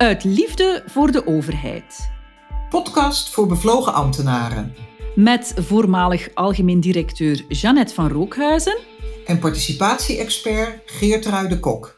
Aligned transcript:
Uit 0.00 0.24
liefde 0.24 0.82
voor 0.86 1.12
de 1.12 1.26
overheid. 1.26 2.10
Podcast 2.68 3.30
voor 3.30 3.46
bevlogen 3.46 3.94
ambtenaren. 3.94 4.74
Met 5.14 5.54
voormalig 5.56 6.34
algemeen 6.34 6.80
directeur 6.80 7.44
Jeannette 7.48 7.94
van 7.94 8.08
Rookhuizen. 8.08 8.78
En 9.26 9.38
participatie-expert 9.38 10.82
Geert 10.86 11.50
de 11.50 11.58
Kok. 11.60 11.96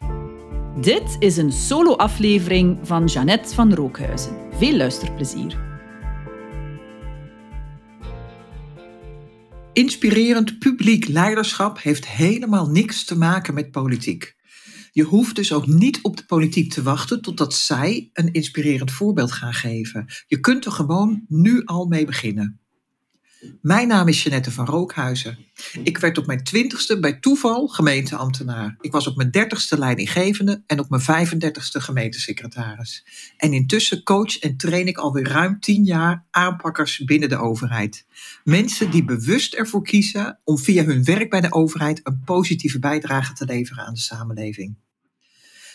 Dit 0.81 1.17
is 1.19 1.37
een 1.37 1.53
solo-aflevering 1.53 2.79
van 2.83 3.05
Jeannette 3.05 3.55
van 3.55 3.75
Rookhuizen. 3.75 4.37
Veel 4.59 4.77
luisterplezier. 4.77 5.57
Inspirerend 9.73 10.59
publiek 10.59 11.09
leiderschap 11.09 11.83
heeft 11.83 12.07
helemaal 12.07 12.67
niks 12.67 13.05
te 13.05 13.19
maken 13.19 13.55
met 13.55 13.71
politiek. 13.71 14.35
Je 14.95 15.03
hoeft 15.03 15.37
dus 15.37 15.53
ook 15.53 15.67
niet 15.67 15.99
op 16.03 16.17
de 16.17 16.25
politiek 16.25 16.73
te 16.73 16.83
wachten 16.83 17.23
totdat 17.23 17.55
zij 17.55 18.11
een 18.13 18.33
inspirerend 18.33 18.91
voorbeeld 18.91 19.33
gaan 19.33 19.55
geven. 19.55 20.07
Je 20.27 20.41
kunt 20.41 20.65
er 20.65 20.73
gewoon 20.73 21.25
nu 21.29 21.65
al 21.65 21.87
mee 21.87 22.05
beginnen. 22.05 22.61
Mijn 23.61 23.89
naam 23.89 24.09
is 24.09 24.23
Jeanette 24.23 24.51
van 24.51 24.67
Rookhuizen. 24.67 25.39
Ik 25.83 25.99
werd 25.99 26.19
op 26.19 26.27
mijn 26.27 26.45
twintigste 26.45 27.01
bij 27.01 27.13
toeval 27.13 27.69
gemeenteambtenaar. 27.69 28.77
Ik 28.81 28.93
was 28.93 29.07
op 29.07 29.17
mijn 29.17 29.31
dertigste 29.31 29.79
leidinggevende 29.79 30.63
en 30.67 30.79
op 30.79 30.89
mijn 30.89 31.29
35ste 31.29 31.81
gemeentesecretaris. 31.81 33.05
En 33.37 33.53
intussen 33.53 34.03
coach 34.03 34.39
en 34.39 34.57
train 34.57 34.87
ik 34.87 34.99
alweer 34.99 35.29
ruim 35.29 35.61
tien 35.61 35.85
jaar 35.85 36.27
aanpakkers 36.31 37.05
binnen 37.05 37.29
de 37.29 37.37
overheid. 37.37 38.07
Mensen 38.45 38.91
die 38.91 39.05
bewust 39.05 39.55
ervoor 39.55 39.83
kiezen 39.83 40.39
om 40.45 40.59
via 40.59 40.85
hun 40.85 41.05
werk 41.05 41.31
bij 41.31 41.41
de 41.41 41.53
overheid 41.53 42.01
een 42.03 42.23
positieve 42.25 42.79
bijdrage 42.79 43.33
te 43.33 43.45
leveren 43.45 43.85
aan 43.85 43.95
de 43.95 44.01
samenleving. 44.01 44.77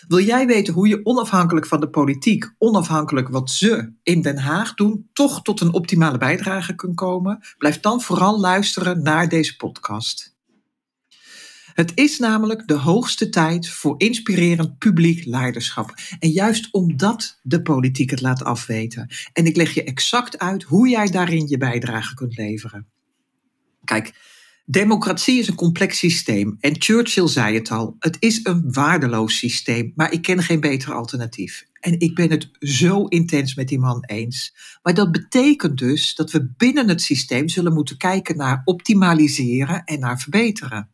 Wil 0.08 0.20
jij 0.20 0.48
weten 0.48 0.74
hoe 0.74 0.88
je 0.88 1.06
onafhankelijk 1.06 1.66
van 1.66 1.80
de 1.80 1.90
politiek, 1.90 2.54
onafhankelijk 2.58 3.30
wat 3.30 3.52
ze 3.52 3.94
in 4.04 4.22
Den 4.22 4.38
Haag 4.38 4.74
doen, 4.74 5.10
toch 5.14 5.42
tot 5.42 5.62
een 5.62 5.74
optimale 5.74 6.18
bijdrage 6.18 6.76
kunt 6.76 6.96
komen? 6.96 7.40
Blijf 7.58 7.80
dan 7.80 8.02
vooral 8.02 8.40
luisteren 8.40 9.02
naar 9.02 9.30
deze 9.30 9.56
podcast. 9.56 10.36
Het 11.74 11.92
is 11.96 12.20
namelijk 12.20 12.68
de 12.68 12.74
hoogste 12.74 13.30
tijd 13.30 13.70
voor 13.70 13.96
inspirerend 13.98 14.78
publiek 14.78 15.26
leiderschap. 15.26 15.94
En 16.20 16.30
juist 16.30 16.68
omdat 16.72 17.40
de 17.44 17.62
politiek 17.62 18.10
het 18.10 18.22
laat 18.22 18.44
afweten. 18.44 19.10
En 19.34 19.46
ik 19.46 19.56
leg 19.56 19.74
je 19.74 19.84
exact 19.84 20.40
uit 20.40 20.64
hoe 20.64 20.90
jij 20.90 21.10
daarin 21.10 21.48
je 21.48 21.58
bijdrage 21.58 22.14
kunt 22.14 22.38
leveren. 22.38 22.88
Kijk, 23.84 24.14
Democratie 24.70 25.40
is 25.40 25.48
een 25.48 25.56
complex 25.56 25.98
systeem 25.98 26.58
en 26.60 26.76
Churchill 26.78 27.28
zei 27.28 27.56
het 27.56 27.72
al, 27.72 27.96
het 28.00 28.18
is 28.20 28.40
een 28.44 28.74
waardeloos 28.74 29.38
systeem, 29.38 29.92
maar 29.96 30.12
ik 30.12 30.22
ken 30.22 30.44
geen 30.44 30.60
beter 30.60 30.94
alternatief. 30.94 31.66
En 31.80 32.00
ik 32.00 32.16
ben 32.16 32.30
het 32.30 32.50
zo 32.60 33.06
intens 33.06 33.56
met 33.56 33.68
die 33.68 33.80
man 33.80 34.04
eens. 34.06 34.56
Maar 34.82 34.94
dat 34.94 35.12
betekent 35.12 35.78
dus 35.78 36.16
dat 36.16 36.32
we 36.32 36.54
binnen 36.58 36.90
het 36.90 37.02
systeem 37.02 37.48
zullen 37.50 37.74
moeten 37.74 37.98
kijken 37.98 38.38
naar 38.38 38.62
optimaliseren 38.66 39.84
en 39.84 40.00
naar 40.00 40.20
verbeteren. 40.20 40.90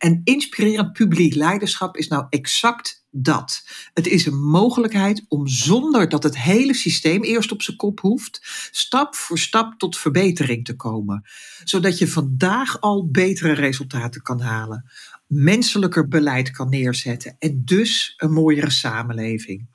En 0.00 0.20
inspirerend 0.24 0.92
publiek 0.92 1.34
leiderschap 1.34 1.96
is 1.96 2.08
nou 2.08 2.26
exact 2.28 3.04
dat. 3.10 3.68
Het 3.94 4.06
is 4.06 4.26
een 4.26 4.40
mogelijkheid 4.40 5.24
om 5.28 5.48
zonder 5.48 6.08
dat 6.08 6.22
het 6.22 6.38
hele 6.38 6.74
systeem 6.74 7.22
eerst 7.22 7.52
op 7.52 7.62
zijn 7.62 7.76
kop 7.76 8.00
hoeft, 8.00 8.40
stap 8.70 9.14
voor 9.14 9.38
stap 9.38 9.78
tot 9.78 9.98
verbetering 9.98 10.64
te 10.64 10.76
komen. 10.76 11.24
Zodat 11.64 11.98
je 11.98 12.08
vandaag 12.08 12.80
al 12.80 13.08
betere 13.10 13.52
resultaten 13.52 14.22
kan 14.22 14.40
halen, 14.40 14.90
menselijker 15.26 16.08
beleid 16.08 16.50
kan 16.50 16.68
neerzetten 16.68 17.36
en 17.38 17.62
dus 17.64 18.14
een 18.16 18.32
mooiere 18.32 18.70
samenleving. 18.70 19.68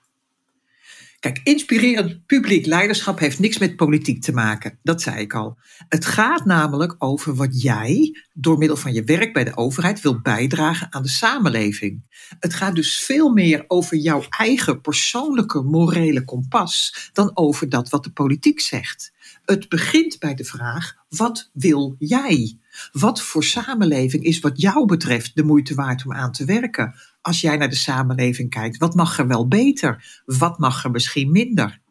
Kijk, 1.25 1.41
inspirerend 1.43 2.25
publiek 2.25 2.65
leiderschap 2.65 3.19
heeft 3.19 3.39
niks 3.39 3.57
met 3.57 3.75
politiek 3.75 4.21
te 4.21 4.31
maken. 4.31 4.79
Dat 4.83 5.01
zei 5.01 5.19
ik 5.19 5.33
al. 5.33 5.57
Het 5.89 6.05
gaat 6.05 6.45
namelijk 6.45 6.95
over 6.97 7.35
wat 7.35 7.61
jij 7.61 8.23
door 8.33 8.57
middel 8.57 8.77
van 8.77 8.93
je 8.93 9.03
werk 9.03 9.33
bij 9.33 9.43
de 9.43 9.57
overheid 9.57 10.01
wil 10.01 10.21
bijdragen 10.21 10.87
aan 10.93 11.03
de 11.03 11.09
samenleving. 11.09 12.03
Het 12.39 12.53
gaat 12.53 12.75
dus 12.75 12.97
veel 12.97 13.29
meer 13.29 13.63
over 13.67 13.97
jouw 13.97 14.23
eigen 14.29 14.81
persoonlijke 14.81 15.61
morele 15.61 16.23
kompas 16.23 17.09
dan 17.13 17.31
over 17.33 17.69
dat 17.69 17.89
wat 17.89 18.03
de 18.03 18.11
politiek 18.11 18.59
zegt. 18.59 19.13
Het 19.45 19.69
begint 19.69 20.19
bij 20.19 20.35
de 20.35 20.45
vraag: 20.45 20.95
wat 21.09 21.49
wil 21.53 21.95
jij? 21.99 22.59
Wat 22.91 23.21
voor 23.21 23.43
samenleving 23.43 24.23
is 24.23 24.39
wat 24.39 24.61
jou 24.61 24.85
betreft 24.85 25.35
de 25.35 25.43
moeite 25.43 25.75
waard 25.75 26.05
om 26.05 26.13
aan 26.13 26.31
te 26.31 26.45
werken? 26.45 26.95
Als 27.25 27.41
jij 27.41 27.57
naar 27.57 27.69
de 27.69 27.75
samenleving 27.75 28.49
kijkt, 28.49 28.77
wat 28.77 28.95
mag 28.95 29.19
er 29.19 29.27
wel 29.27 29.47
beter? 29.47 30.21
Wat 30.25 30.59
mag 30.59 30.83
er 30.83 30.91
misschien 30.91 31.31
minder? 31.31 31.81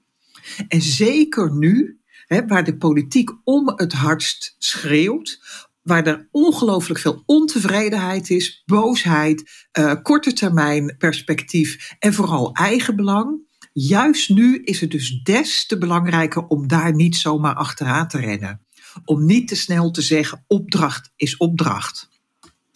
En 0.69 0.83
zeker 0.83 1.56
nu, 1.56 2.00
hè, 2.27 2.47
waar 2.47 2.65
de 2.65 2.77
politiek 2.77 3.31
om 3.45 3.72
het 3.77 3.93
hardst 3.93 4.55
schreeuwt, 4.59 5.41
waar 5.83 6.06
er 6.06 6.28
ongelooflijk 6.31 7.00
veel 7.00 7.22
ontevredenheid 7.27 8.31
is, 8.31 8.62
boosheid, 8.67 9.69
uh, 9.78 9.95
korte 10.03 10.33
termijn 10.33 10.95
perspectief 10.99 11.95
en 11.99 12.15
vooral 12.15 12.53
eigenbelang. 12.53 13.41
Juist 13.72 14.31
nu 14.31 14.62
is 14.62 14.81
het 14.81 14.91
dus 14.91 15.22
des 15.22 15.66
te 15.66 15.78
belangrijker 15.78 16.47
om 16.47 16.66
daar 16.69 16.95
niet 16.95 17.16
zomaar 17.16 17.55
achteraan 17.55 18.09
te 18.09 18.19
rennen. 18.19 18.61
Om 19.05 19.25
niet 19.25 19.49
te 19.49 19.56
snel 19.56 19.91
te 19.91 20.03
zeggen: 20.03 20.45
opdracht 20.47 21.12
is 21.16 21.37
opdracht. 21.37 22.09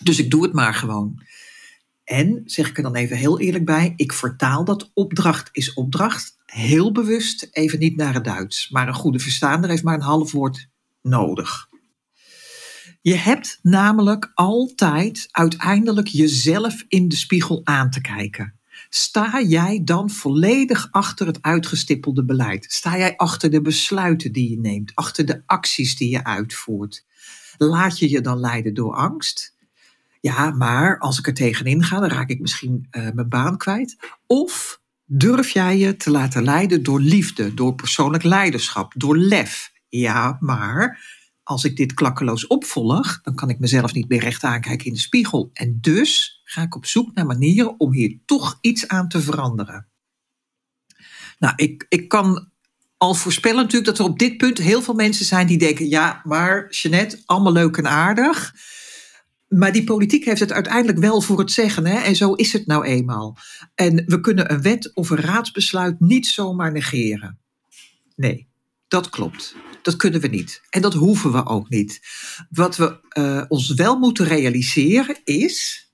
Dus 0.03 0.19
ik 0.19 0.31
doe 0.31 0.43
het 0.43 0.53
maar 0.53 0.75
gewoon. 0.75 1.23
En, 2.09 2.43
zeg 2.45 2.69
ik 2.69 2.77
er 2.77 2.83
dan 2.83 2.95
even 2.95 3.17
heel 3.17 3.41
eerlijk 3.41 3.65
bij, 3.65 3.93
ik 3.97 4.13
vertaal 4.13 4.65
dat 4.65 4.91
opdracht 4.95 5.49
is 5.53 5.75
opdracht 5.75 6.37
heel 6.45 6.93
bewust 6.93 7.49
even 7.51 7.79
niet 7.79 7.97
naar 7.97 8.15
het 8.15 8.25
Duits. 8.25 8.69
Maar 8.69 8.89
een 8.89 8.95
goede 8.95 9.19
verstaander 9.19 9.71
heeft 9.71 9.83
maar 9.83 9.95
een 9.95 10.01
half 10.01 10.33
woord 10.33 10.69
nodig. 11.03 11.69
Je 13.01 13.15
hebt 13.15 13.59
namelijk 13.63 14.31
altijd 14.35 15.29
uiteindelijk 15.31 16.07
jezelf 16.07 16.85
in 16.89 17.09
de 17.09 17.17
spiegel 17.17 17.61
aan 17.65 17.91
te 17.91 18.01
kijken. 18.01 18.55
Sta 18.89 19.43
jij 19.43 19.81
dan 19.85 20.11
volledig 20.11 20.89
achter 20.91 21.27
het 21.27 21.43
uitgestippelde 21.43 22.25
beleid? 22.25 22.67
Sta 22.69 22.99
jij 22.99 23.17
achter 23.17 23.51
de 23.51 23.63
besluiten 23.63 24.33
die 24.33 24.51
je 24.51 24.59
neemt, 24.59 24.95
achter 24.95 25.27
de 25.27 25.43
acties 25.47 25.97
die 25.97 26.11
je 26.11 26.25
uitvoert? 26.25 27.05
Laat 27.59 27.99
je 27.99 28.11
je 28.11 28.21
dan 28.21 28.41
leiden 28.41 28.75
door 28.75 28.95
angst? 28.95 29.57
Ja, 30.21 30.51
maar 30.51 30.99
als 30.99 31.19
ik 31.19 31.27
er 31.27 31.35
tegenin 31.35 31.83
ga, 31.83 32.01
dan 32.01 32.09
raak 32.09 32.29
ik 32.29 32.41
misschien 32.41 32.87
uh, 32.91 33.11
mijn 33.11 33.29
baan 33.29 33.57
kwijt. 33.57 33.97
Of 34.27 34.81
durf 35.05 35.51
jij 35.51 35.79
je 35.79 35.97
te 35.97 36.11
laten 36.11 36.45
leiden 36.45 36.83
door 36.83 37.01
liefde, 37.01 37.55
door 37.55 37.75
persoonlijk 37.75 38.23
leiderschap, 38.23 38.93
door 38.97 39.17
lef? 39.17 39.73
Ja, 39.89 40.37
maar 40.41 41.01
als 41.43 41.65
ik 41.65 41.77
dit 41.77 41.95
klakkeloos 41.95 42.47
opvolg, 42.47 43.21
dan 43.23 43.35
kan 43.35 43.51
ik 43.51 43.59
mezelf 43.59 43.93
niet 43.93 44.09
meer 44.09 44.21
recht 44.21 44.45
aankijken 44.45 44.87
in 44.87 44.93
de 44.93 44.99
spiegel. 44.99 45.51
En 45.53 45.79
dus 45.81 46.41
ga 46.45 46.63
ik 46.63 46.77
op 46.77 46.87
zoek 46.87 47.15
naar 47.15 47.27
manieren 47.27 47.81
om 47.81 47.93
hier 47.93 48.19
toch 48.25 48.59
iets 48.61 48.89
aan 48.89 49.09
te 49.09 49.21
veranderen. 49.21 49.89
Nou, 51.39 51.53
ik, 51.57 51.87
ik 51.89 52.09
kan 52.09 52.51
al 52.97 53.15
voorspellen 53.15 53.63
natuurlijk 53.63 53.85
dat 53.85 53.99
er 53.99 54.13
op 54.13 54.19
dit 54.19 54.37
punt 54.37 54.59
heel 54.59 54.83
veel 54.83 54.95
mensen 54.95 55.25
zijn 55.25 55.47
die 55.47 55.59
denken: 55.59 55.89
ja, 55.89 56.21
maar 56.25 56.71
Jeanette, 56.71 57.23
allemaal 57.25 57.53
leuk 57.53 57.77
en 57.77 57.89
aardig. 57.89 58.55
Maar 59.49 59.73
die 59.73 59.85
politiek 59.85 60.25
heeft 60.25 60.41
het 60.41 60.53
uiteindelijk 60.53 60.99
wel 60.99 61.21
voor 61.21 61.39
het 61.39 61.53
zeggen. 61.53 61.87
Hè? 61.87 61.99
En 61.99 62.17
zo 62.17 62.33
is 62.33 62.53
het 62.53 62.67
nou 62.67 62.85
eenmaal. 62.85 63.37
En 63.75 64.03
we 64.07 64.21
kunnen 64.21 64.53
een 64.53 64.63
wet 64.63 64.95
of 64.95 65.11
een 65.11 65.21
raadsbesluit 65.21 66.01
niet 66.01 66.27
zomaar 66.27 66.73
negeren. 66.73 67.39
Nee, 68.17 68.49
dat 68.89 69.09
klopt. 69.09 69.55
Dat 69.83 69.97
kunnen 69.97 70.21
we 70.21 70.29
niet. 70.29 70.63
En 70.71 70.83
dat 70.83 70.95
hoeven 70.95 71.33
we 71.33 71.47
ook 71.47 71.69
niet. 71.69 72.01
Wat 72.51 72.77
we 72.77 73.01
uh, 73.19 73.45
ons 73.49 73.75
wel 73.75 73.99
moeten 73.99 74.27
realiseren 74.27 75.17
is. 75.25 75.87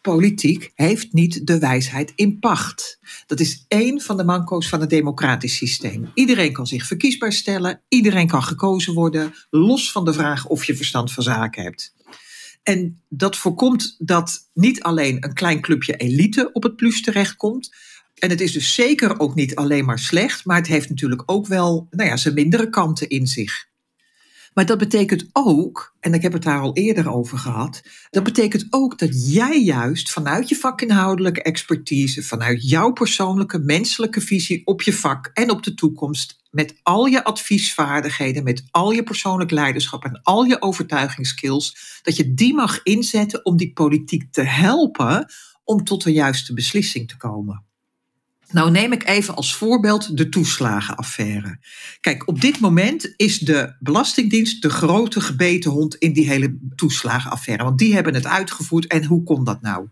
Politiek 0.00 0.72
heeft 0.74 1.12
niet 1.12 1.46
de 1.46 1.58
wijsheid 1.58 2.12
in 2.14 2.38
pacht. 2.38 2.98
Dat 3.26 3.40
is 3.40 3.64
één 3.68 4.00
van 4.00 4.16
de 4.16 4.24
manco's 4.24 4.68
van 4.68 4.80
het 4.80 4.90
democratisch 4.90 5.56
systeem. 5.56 6.10
Iedereen 6.14 6.52
kan 6.52 6.66
zich 6.66 6.86
verkiesbaar 6.86 7.32
stellen, 7.32 7.82
iedereen 7.88 8.26
kan 8.26 8.42
gekozen 8.42 8.94
worden, 8.94 9.34
los 9.50 9.92
van 9.92 10.04
de 10.04 10.12
vraag 10.12 10.46
of 10.46 10.64
je 10.64 10.76
verstand 10.76 11.12
van 11.12 11.22
zaken 11.22 11.62
hebt. 11.62 11.94
En 12.64 13.02
dat 13.08 13.36
voorkomt 13.36 13.96
dat 13.98 14.50
niet 14.54 14.82
alleen 14.82 15.24
een 15.24 15.34
klein 15.34 15.60
clubje 15.60 15.96
elite 15.96 16.50
op 16.52 16.62
het 16.62 16.76
plus 16.76 17.02
terechtkomt. 17.02 17.74
En 18.14 18.30
het 18.30 18.40
is 18.40 18.52
dus 18.52 18.74
zeker 18.74 19.20
ook 19.20 19.34
niet 19.34 19.54
alleen 19.54 19.84
maar 19.84 19.98
slecht, 19.98 20.44
maar 20.44 20.56
het 20.56 20.66
heeft 20.66 20.88
natuurlijk 20.88 21.22
ook 21.26 21.46
wel 21.46 21.86
nou 21.90 22.08
ja, 22.08 22.16
zijn 22.16 22.34
mindere 22.34 22.70
kanten 22.70 23.08
in 23.08 23.26
zich. 23.26 23.66
Maar 24.54 24.66
dat 24.66 24.78
betekent 24.78 25.28
ook, 25.32 25.94
en 26.00 26.14
ik 26.14 26.22
heb 26.22 26.32
het 26.32 26.42
daar 26.42 26.60
al 26.60 26.76
eerder 26.76 27.12
over 27.12 27.38
gehad, 27.38 27.82
dat 28.10 28.22
betekent 28.22 28.66
ook 28.70 28.98
dat 28.98 29.32
jij 29.32 29.62
juist 29.62 30.10
vanuit 30.10 30.48
je 30.48 30.56
vakinhoudelijke 30.56 31.42
expertise, 31.42 32.22
vanuit 32.22 32.68
jouw 32.68 32.92
persoonlijke 32.92 33.58
menselijke 33.58 34.20
visie 34.20 34.62
op 34.64 34.82
je 34.82 34.92
vak 34.92 35.30
en 35.32 35.50
op 35.50 35.62
de 35.62 35.74
toekomst, 35.74 36.42
met 36.50 36.74
al 36.82 37.06
je 37.06 37.24
adviesvaardigheden, 37.24 38.44
met 38.44 38.64
al 38.70 38.90
je 38.90 39.02
persoonlijk 39.02 39.50
leiderschap 39.50 40.04
en 40.04 40.20
al 40.22 40.44
je 40.44 40.62
overtuigingsskills, 40.62 41.76
dat 42.02 42.16
je 42.16 42.34
die 42.34 42.54
mag 42.54 42.82
inzetten 42.82 43.44
om 43.44 43.56
die 43.56 43.72
politiek 43.72 44.32
te 44.32 44.42
helpen 44.42 45.32
om 45.64 45.84
tot 45.84 46.04
de 46.04 46.12
juiste 46.12 46.54
beslissing 46.54 47.08
te 47.08 47.16
komen. 47.16 47.64
Nou 48.54 48.70
neem 48.70 48.92
ik 48.92 49.08
even 49.08 49.34
als 49.34 49.54
voorbeeld 49.54 50.16
de 50.16 50.28
toeslagenaffaire. 50.28 51.58
Kijk, 52.00 52.28
op 52.28 52.40
dit 52.40 52.60
moment 52.60 53.12
is 53.16 53.38
de 53.38 53.76
Belastingdienst 53.80 54.62
de 54.62 54.70
grote 54.70 55.20
gebeten 55.20 55.70
hond 55.70 55.94
in 55.94 56.12
die 56.12 56.28
hele 56.28 56.58
toeslagenaffaire. 56.74 57.64
Want 57.64 57.78
die 57.78 57.94
hebben 57.94 58.14
het 58.14 58.26
uitgevoerd. 58.26 58.86
En 58.86 59.04
hoe 59.04 59.22
kon 59.22 59.44
dat 59.44 59.62
nou? 59.62 59.88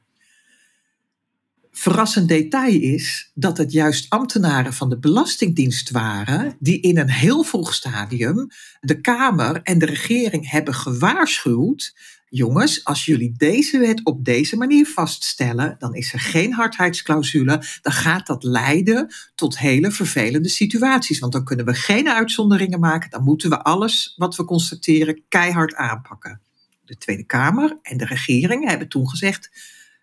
Verrassend 1.73 2.29
detail 2.29 2.81
is 2.81 3.31
dat 3.35 3.59
het 3.59 3.73
juist 3.73 4.11
ambtenaren 4.11 4.73
van 4.73 4.89
de 4.89 4.99
Belastingdienst 4.99 5.91
waren 5.91 6.57
die 6.59 6.81
in 6.81 6.99
een 6.99 7.11
heel 7.11 7.43
vroeg 7.43 7.75
stadium 7.75 8.49
de 8.81 9.01
Kamer 9.01 9.63
en 9.63 9.79
de 9.79 9.87
regering 9.87 10.51
hebben 10.51 10.75
gewaarschuwd 10.75 11.95
jongens, 12.35 12.85
als 12.85 13.05
jullie 13.05 13.33
deze 13.37 13.79
wet 13.79 14.05
op 14.05 14.25
deze 14.25 14.57
manier 14.57 14.87
vaststellen, 14.87 15.77
dan 15.79 15.95
is 15.95 16.13
er 16.13 16.21
geen 16.21 16.53
hardheidsclausule. 16.53 17.63
Dan 17.83 17.93
gaat 17.93 18.27
dat 18.27 18.43
leiden 18.45 19.15
tot 19.35 19.59
hele 19.59 19.91
vervelende 19.91 20.49
situaties. 20.49 21.19
Want 21.19 21.33
dan 21.33 21.45
kunnen 21.45 21.67
we 21.67 21.75
geen 21.75 22.09
uitzonderingen 22.09 22.81
maken. 22.81 23.11
Dan 23.11 23.25
moeten 23.25 23.51
we 23.51 23.63
alles 23.63 24.15
wat 24.17 24.37
we 24.37 24.45
constateren 24.45 25.23
keihard 25.29 25.75
aanpakken. 25.75 26.41
De 26.85 26.97
Tweede 26.97 27.25
Kamer 27.25 27.79
en 27.83 27.97
de 27.97 28.05
regering 28.05 28.69
hebben 28.69 28.89
toen 28.89 29.09
gezegd: 29.09 29.51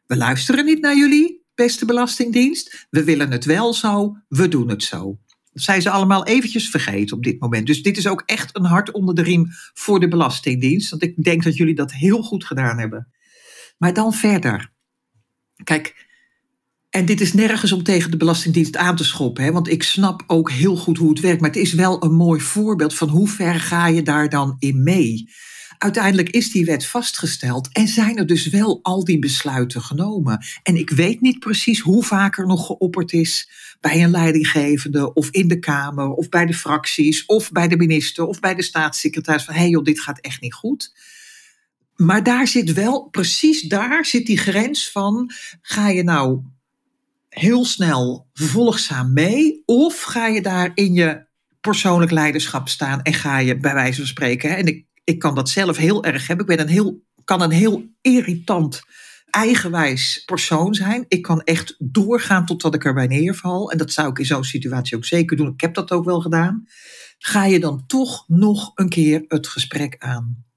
we 0.06 0.18
luisteren 0.18 0.66
niet 0.66 0.82
naar 0.82 0.98
jullie, 0.98 1.46
beste 1.56 1.86
Belastingdienst. 1.86 2.88
We 2.90 3.04
willen 3.04 3.32
het 3.32 3.46
wel 3.46 3.74
zo, 3.74 4.18
we 4.28 4.48
doen 4.48 4.70
het 4.70 4.84
zo. 4.84 5.20
Zijn 5.52 5.82
ze 5.82 5.90
allemaal 5.90 6.26
eventjes 6.26 6.70
vergeten 6.70 7.18
op 7.18 7.24
dit 7.24 7.40
moment. 7.40 7.68
Dus 7.68 7.84
dit 7.84 7.98
is 7.98 8.08
ook 8.08 8.24
echt 8.26 8.56
een 8.58 8.66
hart 8.66 8.92
onder 8.92 9.16
de 9.16 9.22
riem 9.22 9.48
voor 9.74 10.00
de 10.00 10.08
Belastingdienst. 10.08 10.90
Want 10.90 11.04
ik 11.04 11.24
denk 11.24 11.44
dat 11.44 11.56
jullie 11.56 11.76
dat 11.76 11.94
heel 11.94 12.22
goed 12.22 12.46
gedaan 12.46 12.80
hebben. 12.80 13.08
Maar 13.78 13.94
dan 13.94 14.14
verder. 14.14 14.72
Kijk, 15.64 16.08
en 16.90 17.06
dit 17.06 17.22
is 17.22 17.34
nergens 17.34 17.72
om 17.72 17.84
tegen 17.84 18.12
de 18.12 18.18
Belastingdienst 18.18 18.78
aan 18.78 18.96
te 18.96 19.04
schoppen. 19.04 19.44
Hè, 19.44 19.52
want 19.52 19.68
ik 19.68 19.84
snap 19.84 20.24
ook 20.28 20.52
heel 20.52 20.76
goed 20.76 20.98
hoe 20.98 21.10
het 21.10 21.20
werkt. 21.20 21.42
Maar 21.42 21.50
het 21.50 21.60
is 21.60 21.74
wel 21.74 22.04
een 22.04 22.14
mooi 22.14 22.42
voorbeeld 22.42 22.96
van 22.96 23.10
hoe 23.10 23.28
ver 23.28 23.60
ga 23.60 23.88
je 23.88 24.02
daar 24.02 24.30
dan 24.30 24.56
in 24.60 24.84
mee 24.84 25.30
uiteindelijk 25.80 26.30
is 26.30 26.52
die 26.52 26.66
wet 26.66 26.86
vastgesteld 26.86 27.70
en 27.72 27.88
zijn 27.88 28.18
er 28.18 28.28
dus 28.28 28.48
wel 28.48 28.80
al 28.82 29.04
die 29.04 29.20
besluiten 29.20 29.82
genomen. 29.82 30.46
En 30.64 30.76
ik 30.76 30.90
weet 30.90 31.22
niet 31.22 31.40
precies 31.40 31.80
hoe 31.80 32.04
vaak 32.04 32.38
er 32.38 32.48
nog 32.48 32.66
geopperd 32.66 33.14
is 33.14 33.50
bij 33.80 34.04
een 34.04 34.10
leidinggevende 34.10 35.14
of 35.14 35.30
in 35.30 35.48
de 35.48 35.60
Kamer 35.60 36.10
of 36.10 36.30
bij 36.30 36.46
de 36.46 36.54
fracties 36.54 37.26
of 37.26 37.52
bij 37.52 37.68
de 37.68 37.78
minister 37.78 38.26
of 38.26 38.40
bij 38.40 38.56
de 38.56 38.64
staatssecretaris 38.64 39.44
van 39.44 39.54
hé 39.54 39.60
hey 39.60 39.70
joh, 39.70 39.84
dit 39.84 40.00
gaat 40.00 40.20
echt 40.20 40.42
niet 40.42 40.54
goed. 40.54 40.94
Maar 41.96 42.24
daar 42.24 42.48
zit 42.48 42.74
wel, 42.74 43.04
precies 43.04 43.62
daar 43.62 44.06
zit 44.06 44.26
die 44.26 44.38
grens 44.38 44.92
van, 44.92 45.32
ga 45.62 45.90
je 45.90 46.04
nou 46.04 46.42
heel 47.30 47.66
snel 47.66 48.28
volgzaam 48.34 49.14
mee 49.14 49.64
of 49.66 50.02
ga 50.02 50.28
je 50.28 50.42
daar 50.42 50.72
in 50.74 50.94
je 50.94 51.28
persoonlijk 51.62 52.12
leiderschap 52.12 52.70
staan 52.70 53.02
en 53.02 53.14
ga 53.14 53.38
je 53.38 53.58
bij 53.58 53.74
wijze 53.74 53.98
van 53.98 54.08
spreken, 54.08 54.58
en 54.58 54.66
ik 54.66 54.86
ik 55.10 55.20
kan 55.20 55.36
dat 55.36 55.50
zelf 55.50 55.78
heel 55.78 56.04
erg 56.04 56.28
hebben. 56.28 56.46
Ik 56.46 56.56
ben 56.58 56.66
een 56.66 56.72
heel, 56.72 57.04
kan 57.24 57.42
een 57.42 57.52
heel 57.52 57.84
irritant, 58.02 58.82
eigenwijs 59.30 60.24
persoon 60.26 60.74
zijn. 60.74 61.06
Ik 61.08 61.22
kan 61.22 61.42
echt 61.42 61.76
doorgaan 61.78 62.46
totdat 62.46 62.76
ik 62.76 62.86
erbij 62.86 63.08
neerval. 63.08 63.72
En 63.72 63.78
dat 63.78 63.92
zou 63.92 64.10
ik 64.10 64.20
in 64.20 64.26
zo'n 64.26 64.44
situatie 64.44 64.98
ook 64.98 65.06
zeker 65.06 65.38
doen. 65.38 65.54
Ik 65.54 65.62
heb 65.62 65.74
dat 65.74 65.92
ook 65.92 66.06
wel 66.06 66.22
gedaan. 66.22 66.66
Ga 67.18 67.46
je 67.46 67.60
dan 67.60 67.84
toch 67.88 68.24
nog 68.28 68.72
een 68.76 68.90
keer 68.90 69.26
het 69.28 69.48
gesprek 69.48 69.96
aan? 69.98 70.49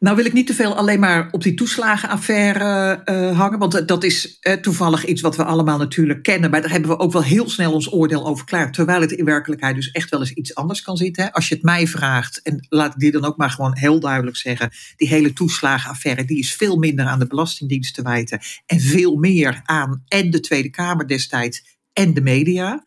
Nou 0.00 0.16
wil 0.16 0.24
ik 0.24 0.32
niet 0.32 0.46
te 0.46 0.54
veel 0.54 0.74
alleen 0.74 1.00
maar 1.00 1.28
op 1.30 1.42
die 1.42 1.54
toeslagenaffaire 1.54 3.02
uh, 3.04 3.38
hangen, 3.38 3.58
want 3.58 3.88
dat 3.88 4.04
is 4.04 4.38
uh, 4.40 4.52
toevallig 4.52 5.04
iets 5.04 5.20
wat 5.20 5.36
we 5.36 5.44
allemaal 5.44 5.78
natuurlijk 5.78 6.22
kennen, 6.22 6.50
maar 6.50 6.60
daar 6.60 6.70
hebben 6.70 6.90
we 6.90 6.98
ook 6.98 7.12
wel 7.12 7.22
heel 7.22 7.48
snel 7.48 7.72
ons 7.72 7.92
oordeel 7.92 8.26
over 8.26 8.44
klaar, 8.44 8.72
terwijl 8.72 9.00
het 9.00 9.12
in 9.12 9.24
werkelijkheid 9.24 9.74
dus 9.74 9.90
echt 9.90 10.10
wel 10.10 10.20
eens 10.20 10.32
iets 10.32 10.54
anders 10.54 10.82
kan 10.82 10.96
zitten. 10.96 11.32
Als 11.32 11.48
je 11.48 11.54
het 11.54 11.64
mij 11.64 11.86
vraagt, 11.86 12.42
en 12.42 12.66
laat 12.68 12.94
ik 12.94 13.00
die 13.00 13.10
dan 13.10 13.24
ook 13.24 13.36
maar 13.36 13.50
gewoon 13.50 13.76
heel 13.76 14.00
duidelijk 14.00 14.36
zeggen, 14.36 14.70
die 14.96 15.08
hele 15.08 15.32
toeslagenaffaire 15.32 16.24
die 16.24 16.38
is 16.38 16.54
veel 16.54 16.76
minder 16.76 17.06
aan 17.06 17.18
de 17.18 17.26
Belastingdienst 17.26 17.94
te 17.94 18.02
wijten 18.02 18.40
en 18.66 18.80
veel 18.80 19.16
meer 19.16 19.60
aan 19.64 20.02
en 20.08 20.30
de 20.30 20.40
Tweede 20.40 20.70
Kamer 20.70 21.08
destijds 21.08 21.78
en 21.92 22.14
de 22.14 22.20
media. 22.20 22.84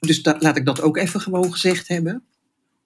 Dus 0.00 0.22
dat, 0.22 0.42
laat 0.42 0.56
ik 0.56 0.66
dat 0.66 0.80
ook 0.80 0.96
even 0.96 1.20
gewoon 1.20 1.52
gezegd 1.52 1.88
hebben. 1.88 2.24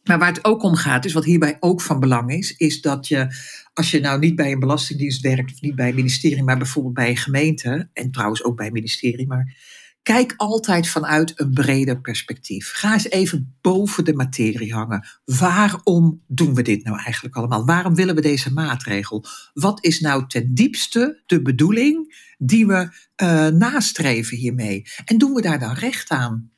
Maar 0.09 0.19
waar 0.19 0.33
het 0.33 0.45
ook 0.45 0.63
om 0.63 0.75
gaat, 0.75 1.05
is 1.05 1.13
wat 1.13 1.25
hierbij 1.25 1.57
ook 1.61 1.81
van 1.81 2.01
belang 2.01 2.31
is, 2.31 2.57
is 2.57 2.81
dat 2.81 3.09
je, 3.09 3.35
als 3.73 3.91
je 3.91 4.01
nou 4.01 4.19
niet 4.19 4.37
bij 4.37 4.53
een 4.53 4.59
belastingdienst 4.59 5.21
werkt, 5.21 5.53
of 5.53 5.61
niet 5.61 5.75
bij 5.75 5.89
een 5.89 5.95
ministerie, 5.95 6.43
maar 6.43 6.59
bijvoorbeeld 6.59 6.95
bij 6.95 7.09
een 7.09 7.17
gemeente, 7.17 7.89
en 7.93 8.11
trouwens 8.11 8.45
ook 8.45 8.57
bij 8.57 8.67
een 8.67 8.73
ministerie, 8.73 9.27
maar 9.27 9.57
kijk 10.03 10.35
altijd 10.37 10.89
vanuit 10.89 11.41
een 11.41 11.53
breder 11.53 12.01
perspectief. 12.01 12.71
Ga 12.75 12.93
eens 12.93 13.11
even 13.11 13.57
boven 13.61 14.05
de 14.05 14.15
materie 14.15 14.75
hangen. 14.75 15.09
Waarom 15.25 16.23
doen 16.27 16.55
we 16.55 16.63
dit 16.63 16.85
nou 16.85 17.01
eigenlijk 17.03 17.37
allemaal? 17.37 17.67
Waarom 17.67 17.95
willen 17.95 18.15
we 18.15 18.21
deze 18.21 18.53
maatregel? 18.53 19.25
Wat 19.53 19.85
is 19.85 20.01
nou 20.01 20.27
ten 20.27 20.55
diepste 20.55 21.23
de 21.27 21.43
bedoeling 21.43 22.25
die 22.39 22.67
we 22.67 22.89
uh, 23.23 23.47
nastreven 23.47 24.37
hiermee? 24.37 24.87
En 25.05 25.19
doen 25.19 25.33
we 25.33 25.43
daar 25.43 25.59
dan 25.59 25.75
recht 25.75 26.11
aan? 26.11 26.51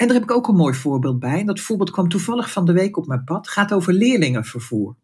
En 0.00 0.06
daar 0.06 0.16
heb 0.16 0.24
ik 0.24 0.30
ook 0.30 0.48
een 0.48 0.54
mooi 0.54 0.74
voorbeeld 0.74 1.18
bij. 1.18 1.40
En 1.40 1.46
dat 1.46 1.60
voorbeeld 1.60 1.90
kwam 1.90 2.08
toevallig 2.08 2.50
van 2.50 2.64
de 2.64 2.72
week 2.72 2.96
op 2.96 3.06
mijn 3.06 3.24
pad. 3.24 3.36
Het 3.36 3.48
gaat 3.48 3.72
over 3.72 3.92
leerlingenvervoer. 3.92 4.96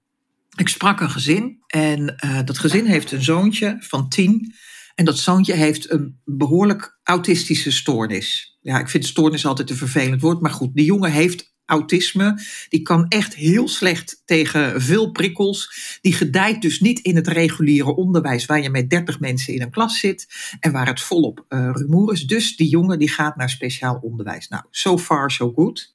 Ik 0.56 0.68
sprak 0.68 1.00
een 1.00 1.10
gezin 1.10 1.58
en 1.66 2.16
uh, 2.24 2.40
dat 2.44 2.58
gezin 2.58 2.86
heeft 2.86 3.12
een 3.12 3.22
zoontje 3.22 3.76
van 3.80 4.08
tien. 4.08 4.54
En 4.94 5.04
dat 5.04 5.18
zoontje 5.18 5.54
heeft 5.54 5.90
een 5.90 6.20
behoorlijk 6.24 6.98
autistische 7.02 7.72
stoornis. 7.72 8.58
Ja, 8.60 8.78
ik 8.78 8.88
vind 8.88 9.06
stoornis 9.06 9.46
altijd 9.46 9.70
een 9.70 9.76
vervelend 9.76 10.20
woord, 10.20 10.40
maar 10.40 10.50
goed, 10.50 10.74
die 10.74 10.84
jongen 10.84 11.12
heeft 11.12 11.55
autisme. 11.66 12.40
Die 12.68 12.82
kan 12.82 13.08
echt 13.08 13.34
heel 13.34 13.68
slecht 13.68 14.22
tegen 14.24 14.82
veel 14.82 15.10
prikkels. 15.10 15.98
Die 16.00 16.12
gedijt 16.12 16.62
dus 16.62 16.80
niet 16.80 16.98
in 16.98 17.16
het 17.16 17.26
reguliere 17.26 17.96
onderwijs 17.96 18.46
waar 18.46 18.62
je 18.62 18.70
met 18.70 18.90
30 18.90 19.20
mensen 19.20 19.54
in 19.54 19.62
een 19.62 19.70
klas 19.70 19.98
zit 19.98 20.26
en 20.60 20.72
waar 20.72 20.86
het 20.86 21.00
volop 21.00 21.44
uh, 21.48 21.70
rumoer 21.72 22.12
is. 22.12 22.26
Dus 22.26 22.56
die 22.56 22.68
jongen 22.68 22.98
die 22.98 23.10
gaat 23.10 23.36
naar 23.36 23.50
speciaal 23.50 23.98
onderwijs. 24.02 24.48
Nou, 24.48 24.62
so 24.70 24.98
far 24.98 25.30
so 25.30 25.52
good. 25.52 25.94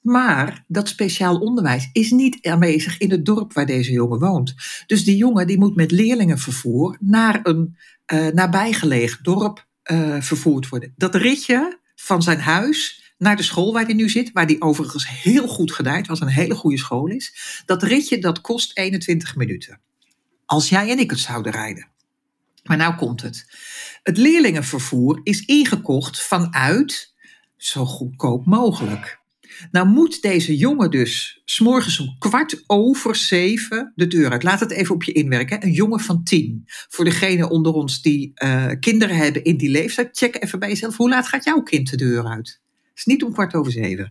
Maar 0.00 0.64
dat 0.68 0.88
speciaal 0.88 1.38
onderwijs 1.38 1.88
is 1.92 2.10
niet 2.10 2.46
aanwezig 2.46 2.98
in 2.98 3.10
het 3.10 3.24
dorp 3.24 3.52
waar 3.52 3.66
deze 3.66 3.92
jongen 3.92 4.18
woont. 4.18 4.54
Dus 4.86 5.04
die 5.04 5.16
jongen 5.16 5.46
die 5.46 5.58
moet 5.58 5.76
met 5.76 5.90
leerlingenvervoer 5.90 6.96
naar 7.00 7.40
een 7.42 7.76
uh, 8.12 8.26
nabijgelegen 8.26 9.22
dorp 9.22 9.66
uh, 9.92 10.16
vervoerd 10.20 10.68
worden. 10.68 10.92
Dat 10.96 11.14
ritje 11.14 11.78
van 11.94 12.22
zijn 12.22 12.40
huis 12.40 13.05
naar 13.18 13.36
de 13.36 13.42
school 13.42 13.72
waar 13.72 13.84
hij 13.84 13.94
nu 13.94 14.08
zit, 14.08 14.32
waar 14.32 14.46
die 14.46 14.62
overigens 14.62 15.08
heel 15.08 15.48
goed 15.48 15.72
gedijt, 15.72 16.06
wat 16.06 16.20
een 16.20 16.28
hele 16.28 16.54
goede 16.54 16.78
school 16.78 17.06
is. 17.06 17.62
Dat 17.66 17.82
ritje 17.82 18.18
dat 18.18 18.40
kost 18.40 18.76
21 18.78 19.36
minuten. 19.36 19.80
Als 20.44 20.68
jij 20.68 20.90
en 20.90 20.98
ik 20.98 21.10
het 21.10 21.18
zouden 21.18 21.52
rijden. 21.52 21.88
Maar 22.64 22.76
nou 22.76 22.94
komt 22.94 23.22
het. 23.22 23.46
Het 24.02 24.16
leerlingenvervoer 24.16 25.20
is 25.22 25.44
ingekocht 25.44 26.22
vanuit 26.22 27.14
zo 27.56 27.84
goedkoop 27.84 28.46
mogelijk. 28.46 29.24
Nou 29.70 29.88
moet 29.88 30.22
deze 30.22 30.56
jongen 30.56 30.90
dus 30.90 31.42
s'morgens 31.44 32.00
om 32.00 32.16
kwart 32.18 32.64
over 32.66 33.16
zeven 33.16 33.92
de 33.94 34.06
deur 34.06 34.30
uit. 34.30 34.42
Laat 34.42 34.60
het 34.60 34.70
even 34.70 34.94
op 34.94 35.02
je 35.02 35.12
inwerken. 35.12 35.64
Een 35.64 35.72
jongen 35.72 36.00
van 36.00 36.22
tien. 36.22 36.62
Voor 36.66 37.04
degene 37.04 37.48
onder 37.48 37.72
ons 37.72 38.02
die 38.02 38.32
uh, 38.34 38.70
kinderen 38.80 39.16
hebben 39.16 39.44
in 39.44 39.56
die 39.56 39.70
leeftijd, 39.70 40.16
check 40.16 40.42
even 40.42 40.58
bij 40.58 40.68
jezelf. 40.68 40.96
Hoe 40.96 41.08
laat 41.08 41.28
gaat 41.28 41.44
jouw 41.44 41.62
kind 41.62 41.90
de 41.90 41.96
deur 41.96 42.26
uit? 42.26 42.60
Is 42.96 43.04
niet 43.04 43.24
om 43.24 43.32
kwart 43.32 43.54
over 43.54 43.72
zeven. 43.72 44.10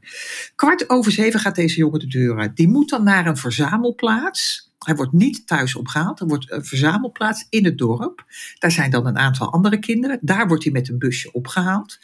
Kwart 0.56 0.90
over 0.90 1.12
zeven 1.12 1.40
gaat 1.40 1.56
deze 1.56 1.78
jongen 1.78 2.00
de 2.00 2.08
deur 2.08 2.40
uit. 2.40 2.56
Die 2.56 2.68
moet 2.68 2.90
dan 2.90 3.04
naar 3.04 3.26
een 3.26 3.38
verzamelplaats. 3.38 4.74
Hij 4.80 4.96
wordt 4.96 5.14
niet 5.14 5.48
thuis 5.48 5.76
opgehaald. 5.76 6.20
Er 6.20 6.28
wordt 6.28 6.52
een 6.52 6.66
verzamelplaats 6.66 7.46
in 7.50 7.66
het 7.66 7.78
dorp. 7.78 8.26
Daar 8.60 8.72
zijn 8.72 8.92
dan 8.92 9.06
een 9.06 9.18
aantal 9.18 9.52
andere 9.52 9.80
kinderen. 9.80 10.20
Daar 10.22 10.48
wordt 10.48 10.64
hij 10.64 10.74
met 10.74 10.90
een 10.90 11.00
busje 11.00 11.32
opgehaald. 11.32 12.00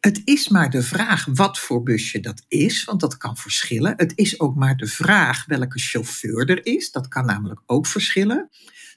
Het 0.00 0.22
is 0.24 0.48
maar 0.48 0.70
de 0.70 0.82
vraag 0.82 1.26
wat 1.34 1.58
voor 1.58 1.82
busje 1.82 2.20
dat 2.20 2.44
is, 2.48 2.84
want 2.84 3.00
dat 3.00 3.16
kan 3.16 3.36
verschillen. 3.36 3.94
Het 3.96 4.12
is 4.14 4.40
ook 4.40 4.56
maar 4.56 4.76
de 4.76 4.86
vraag 4.86 5.44
welke 5.46 5.78
chauffeur 5.78 6.50
er 6.50 6.66
is. 6.66 6.90
Dat 6.90 7.08
kan 7.08 7.26
namelijk 7.26 7.60
ook 7.66 7.86
verschillen. 7.86 8.48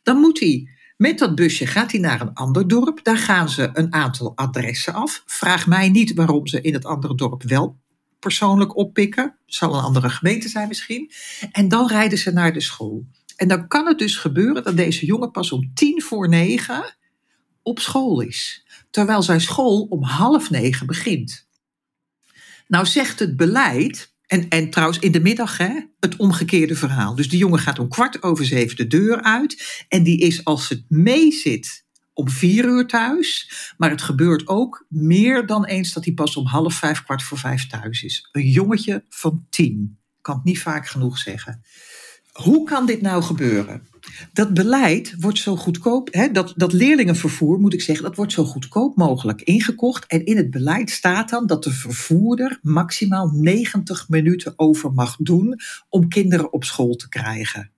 Dan 0.04 0.18
moet 0.18 0.40
hij 0.40 0.70
met 0.98 1.20
dat 1.20 1.36
busje 1.36 1.68
gaat 1.68 1.92
hij 1.92 2.00
naar 2.00 2.22
een 2.22 2.34
ander 2.34 2.68
dorp. 2.68 3.04
Daar 3.04 3.18
gaan 3.18 3.50
ze 3.50 3.70
een 3.74 3.94
aantal 3.94 4.32
adressen 4.36 4.94
af. 4.94 5.24
Vraag 5.26 5.68
mij 5.68 5.90
niet 5.90 6.14
waarom 6.14 6.48
ze 6.48 6.62
in 6.62 6.74
het 6.74 6.86
andere 6.86 7.16
dorp 7.16 7.44
wel 7.44 7.78
persoonlijk 8.20 8.76
oppikken. 8.78 9.24
Het 9.46 9.56
zal 9.56 9.76
een 9.76 9.84
andere 9.84 10.10
gemeente 10.10 10.50
zijn 10.50 10.68
misschien. 10.68 11.12
En 11.52 11.68
dan 11.68 11.88
rijden 11.88 12.18
ze 12.18 12.32
naar 12.32 12.54
de 12.54 12.62
school. 12.62 13.06
En 13.36 13.48
dan 13.48 13.68
kan 13.68 13.88
het 13.88 14.00
dus 14.00 14.18
gebeuren 14.18 14.64
dat 14.64 14.78
deze 14.78 15.06
jongen 15.06 15.32
pas 15.32 15.52
om 15.52 15.72
tien 15.74 16.02
voor 16.02 16.30
negen 16.30 16.96
op 17.62 17.80
school 17.80 18.22
is. 18.22 18.66
Terwijl 18.90 19.22
zijn 19.22 19.42
school 19.42 19.88
om 19.90 20.04
half 20.04 20.50
negen 20.50 20.88
begint. 20.88 21.48
Nou 22.68 22.86
zegt 22.86 23.20
het 23.20 23.38
beleid, 23.38 24.13
en, 24.34 24.50
en 24.50 24.70
trouwens 24.70 25.00
in 25.00 25.12
de 25.12 25.20
middag 25.20 25.58
hè, 25.58 25.80
het 26.00 26.16
omgekeerde 26.16 26.76
verhaal. 26.76 27.16
Dus 27.16 27.30
die 27.30 27.40
jongen 27.40 27.60
gaat 27.60 27.80
om 27.80 27.88
kwart 27.88 28.24
over 28.24 28.46
zeven 28.46 28.76
de 28.76 28.88
deur 28.88 29.22
uit. 29.22 29.86
En 29.88 30.04
die 30.04 30.20
is 30.20 30.46
als 30.46 30.70
het 30.70 30.86
mee 30.88 31.32
zit 31.32 31.86
om 32.14 32.30
vier 32.30 32.66
uur 32.66 32.88
thuis. 32.88 33.52
Maar 33.78 33.90
het 33.90 34.02
gebeurt 34.02 34.48
ook 34.48 34.86
meer 34.90 35.46
dan 35.46 35.66
eens 35.66 35.94
dat 35.94 36.06
hij 36.06 36.14
pas 36.14 36.36
om 36.36 36.46
half 36.46 36.74
vijf, 36.74 37.04
kwart 37.04 37.24
voor 37.24 37.38
vijf 37.38 37.68
thuis 37.68 38.04
is. 38.04 38.30
Een 38.32 38.50
jongetje 38.50 39.06
van 39.10 39.46
tien. 39.50 39.98
Ik 40.18 40.22
kan 40.22 40.36
het 40.36 40.44
niet 40.44 40.60
vaak 40.60 40.88
genoeg 40.88 41.18
zeggen. 41.18 41.62
Hoe 42.34 42.64
kan 42.64 42.86
dit 42.86 43.02
nou 43.02 43.24
gebeuren? 43.24 43.88
Dat 44.34 44.54
beleid 44.54 45.16
wordt 45.20 45.40
zo 45.40 45.56
goedkoop, 45.56 46.14
hè, 46.14 46.32
dat, 46.32 46.54
dat 46.56 46.74
leerlingenvervoer 46.74 47.60
moet 47.60 47.74
ik 47.74 47.82
zeggen, 47.82 48.06
dat 48.06 48.16
wordt 48.16 48.32
zo 48.32 48.44
goedkoop 48.44 48.96
mogelijk 48.96 49.42
ingekocht. 49.42 50.06
En 50.06 50.26
in 50.26 50.38
het 50.38 50.52
beleid 50.52 50.90
staat 50.90 51.30
dan 51.30 51.48
dat 51.48 51.64
de 51.64 51.72
vervoerder 51.72 52.60
maximaal 52.62 53.30
90 53.34 54.10
minuten 54.10 54.54
over 54.56 54.94
mag 54.94 55.16
doen 55.20 55.60
om 55.90 56.08
kinderen 56.08 56.54
op 56.54 56.64
school 56.64 56.96
te 56.96 57.10
krijgen. 57.10 57.72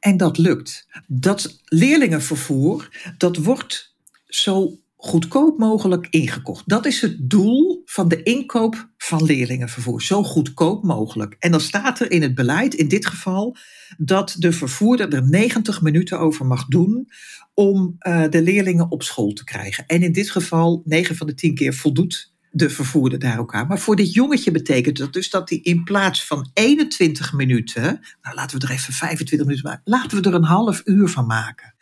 En 0.00 0.16
dat 0.16 0.38
lukt. 0.38 0.86
Dat 1.06 1.60
leerlingenvervoer, 1.64 2.88
dat 3.18 3.36
wordt 3.36 3.94
zo 4.26 4.78
goedkoop 4.96 5.58
mogelijk 5.58 6.06
ingekocht. 6.10 6.68
Dat 6.68 6.86
is 6.86 7.00
het 7.00 7.30
doel 7.30 7.82
van 7.84 8.08
de 8.08 8.22
inkoop 8.22 8.90
van 8.96 9.24
leerlingenvervoer. 9.24 10.02
Zo 10.02 10.22
goedkoop 10.22 10.84
mogelijk. 10.84 11.36
En 11.38 11.50
dan 11.50 11.60
staat 11.60 12.00
er 12.00 12.10
in 12.10 12.22
het 12.22 12.34
beleid, 12.34 12.74
in 12.74 12.88
dit 12.88 13.06
geval, 13.06 13.56
dat 13.98 14.36
de 14.38 14.52
vervoerder 14.52 15.14
er 15.14 15.28
90 15.28 15.82
minuten 15.82 16.20
over 16.20 16.46
mag 16.46 16.66
doen 16.66 17.08
om 17.54 17.96
uh, 17.98 18.24
de 18.30 18.42
leerlingen 18.42 18.90
op 18.90 19.02
school 19.02 19.32
te 19.32 19.44
krijgen. 19.44 19.86
En 19.86 20.02
in 20.02 20.12
dit 20.12 20.30
geval, 20.30 20.82
9 20.84 21.16
van 21.16 21.26
de 21.26 21.34
10 21.34 21.54
keer 21.54 21.74
voldoet 21.74 22.34
de 22.50 22.70
vervoerder 22.70 23.18
daar 23.18 23.38
ook 23.38 23.54
aan. 23.54 23.66
Maar 23.66 23.78
voor 23.78 23.96
dit 23.96 24.12
jongetje 24.12 24.50
betekent 24.50 24.96
dat 24.96 25.12
dus 25.12 25.30
dat 25.30 25.48
hij 25.48 25.58
in 25.58 25.84
plaats 25.84 26.26
van 26.26 26.50
21 26.52 27.32
minuten, 27.32 28.00
nou 28.22 28.34
laten 28.34 28.58
we 28.58 28.66
er 28.66 28.72
even 28.72 28.92
25 28.92 29.46
minuten 29.46 29.70
maken, 29.70 29.82
laten 29.84 30.22
we 30.22 30.28
er 30.28 30.34
een 30.34 30.44
half 30.44 30.82
uur 30.84 31.08
van 31.08 31.26
maken. 31.26 31.74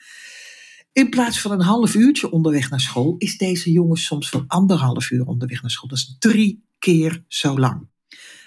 In 0.95 1.09
plaats 1.09 1.41
van 1.41 1.51
een 1.51 1.61
half 1.61 1.95
uurtje 1.95 2.31
onderweg 2.31 2.71
naar 2.71 2.81
school, 2.81 3.15
is 3.19 3.39
deze 3.39 3.73
jongen 3.73 3.97
soms 3.97 4.29
voor 4.29 4.45
anderhalf 4.47 5.11
uur 5.11 5.27
onderweg 5.27 5.63
naar 5.63 5.71
school. 5.71 5.89
Dat 5.89 5.99
is 5.99 6.17
drie 6.19 6.65
keer 6.79 7.25
zo 7.29 7.59
lang. 7.59 7.89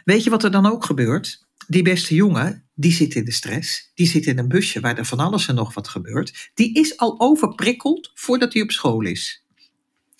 Weet 0.03 0.23
je 0.23 0.29
wat 0.29 0.43
er 0.43 0.51
dan 0.51 0.65
ook 0.65 0.85
gebeurt? 0.85 1.45
Die 1.67 1.81
beste 1.81 2.15
jongen, 2.15 2.69
die 2.73 2.91
zit 2.91 3.15
in 3.15 3.25
de 3.25 3.31
stress. 3.31 3.91
Die 3.93 4.07
zit 4.07 4.25
in 4.25 4.37
een 4.37 4.47
busje 4.47 4.79
waar 4.79 4.97
er 4.97 5.05
van 5.05 5.19
alles 5.19 5.47
en 5.47 5.55
nog 5.55 5.73
wat 5.73 5.87
gebeurt. 5.87 6.51
Die 6.53 6.73
is 6.73 6.97
al 6.97 7.19
overprikkeld 7.19 8.11
voordat 8.13 8.53
hij 8.53 8.61
op 8.61 8.71
school 8.71 9.01
is. 9.01 9.45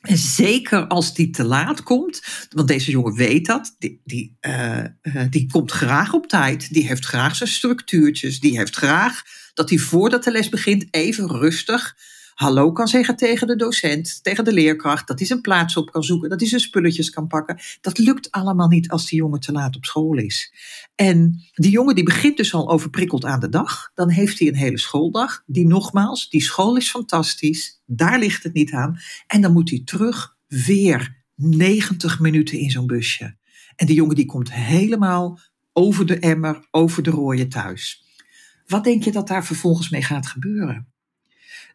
En 0.02 0.18
zeker 0.18 0.88
als 0.88 1.14
die 1.14 1.30
te 1.30 1.44
laat 1.44 1.84
komt, 1.84 2.22
want 2.50 2.68
deze 2.68 2.92
jongen 2.92 3.16
weet 3.16 3.46
dat, 3.46 3.76
die, 3.80 4.02
die, 4.06 4.38
uh, 4.42 4.84
uh, 5.02 5.24
die 5.30 5.52
komt 5.52 5.72
graag 5.72 6.14
op 6.14 6.28
tijd, 6.28 6.74
die 6.74 6.88
heeft 6.88 7.06
graag 7.06 7.36
zijn 7.36 7.50
structuurtjes, 7.50 8.40
die 8.40 8.58
heeft 8.58 8.76
graag 8.76 9.24
dat 9.58 9.70
hij 9.70 9.78
voordat 9.78 10.24
de 10.24 10.32
les 10.32 10.50
begint 10.50 10.88
even 10.92 11.28
rustig 11.28 11.96
hallo 12.34 12.72
kan 12.72 12.88
zeggen 12.88 13.16
tegen 13.16 13.48
de 13.48 13.56
docent, 13.56 14.24
tegen 14.24 14.44
de 14.44 14.54
leerkracht, 14.54 15.08
dat 15.08 15.18
hij 15.18 15.28
zijn 15.28 15.42
plaats 15.42 15.78
op 15.78 15.92
kan 15.92 16.04
zoeken, 16.04 16.30
dat 16.30 16.40
hij 16.40 16.50
zijn 16.50 16.62
spulletjes 16.62 17.10
kan 17.10 17.28
pakken. 17.28 17.60
Dat 17.82 17.98
lukt 17.98 18.32
allemaal 18.32 18.68
niet 18.68 18.90
als 18.90 19.10
die 19.10 19.20
jongen 19.20 19.40
te 19.40 19.52
laat 19.52 19.76
op 19.76 19.86
school 19.86 20.18
is. 20.18 20.54
En 20.96 21.42
die 21.54 21.72
jongen 21.72 21.96
die 21.96 22.04
begint 22.04 22.38
dus 22.38 22.54
al 22.54 22.70
overprikkeld 22.70 23.26
aan 23.26 23.40
de 23.40 23.50
dag. 23.50 23.92
Dan 23.94 24.10
heeft 24.10 24.40
hij 24.40 24.48
een 24.48 24.56
hele 24.56 24.80
schooldag. 24.80 25.44
Die 25.46 25.68
nogmaals, 25.68 26.30
die 26.30 26.42
school 26.42 26.78
is 26.78 26.90
fantastisch. 26.90 27.82
Daar 27.86 28.20
ligt 28.20 28.44
het 28.44 28.54
niet 28.54 28.72
aan. 28.72 29.00
En 29.28 29.42
dan 29.42 29.54
moet 29.54 29.70
hij 29.70 29.82
terug 29.86 30.36
weer 30.48 31.24
90 31.36 32.20
minuten 32.20 32.60
in 32.60 32.72
zo'n 32.72 32.88
busje. 32.88 33.38
En 33.76 33.86
die 33.86 33.96
jongen 33.96 34.16
die 34.16 34.26
komt 34.26 34.54
helemaal 34.54 35.40
over 35.74 36.06
de 36.06 36.20
emmer, 36.20 36.68
over 36.72 37.04
de 37.04 37.10
rooien 37.10 37.50
thuis. 37.50 38.06
Wat 38.68 38.84
denk 38.84 39.04
je 39.04 39.12
dat 39.12 39.28
daar 39.28 39.46
vervolgens 39.46 39.90
mee 39.90 40.04
gaat 40.04 40.28
gebeuren? 40.28 40.88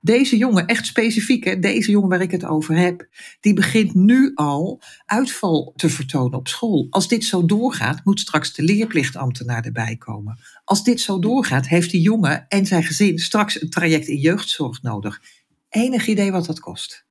Deze 0.01 0.37
jongen, 0.37 0.67
echt 0.67 0.87
specifiek, 0.87 1.45
hè, 1.45 1.59
deze 1.59 1.91
jongen 1.91 2.09
waar 2.09 2.21
ik 2.21 2.31
het 2.31 2.45
over 2.45 2.77
heb, 2.77 3.09
die 3.41 3.55
begint 3.55 3.95
nu 3.95 4.33
al 4.35 4.83
uitval 5.05 5.73
te 5.77 5.89
vertonen 5.89 6.39
op 6.39 6.49
school. 6.49 6.87
Als 6.91 7.09
dit 7.09 7.25
zo 7.25 7.45
doorgaat, 7.45 8.05
moet 8.05 8.21
straks 8.21 8.55
de 8.55 8.63
leerplichtambtenaar 8.63 9.65
erbij 9.65 9.97
komen. 9.97 10.39
Als 10.65 10.85
dit 10.85 11.01
zo 11.01 11.19
doorgaat, 11.19 11.69
heeft 11.69 11.91
die 11.91 12.01
jongen 12.01 12.49
en 12.49 12.67
zijn 12.67 12.83
gezin 12.83 13.19
straks 13.19 13.63
een 13.63 13.71
traject 13.71 14.07
in 14.07 14.19
jeugdzorg 14.19 14.83
nodig. 14.83 15.23
Enig 15.69 16.07
idee 16.07 16.33
wat 16.33 16.47
dat 16.47 16.61
kost. 16.61 17.07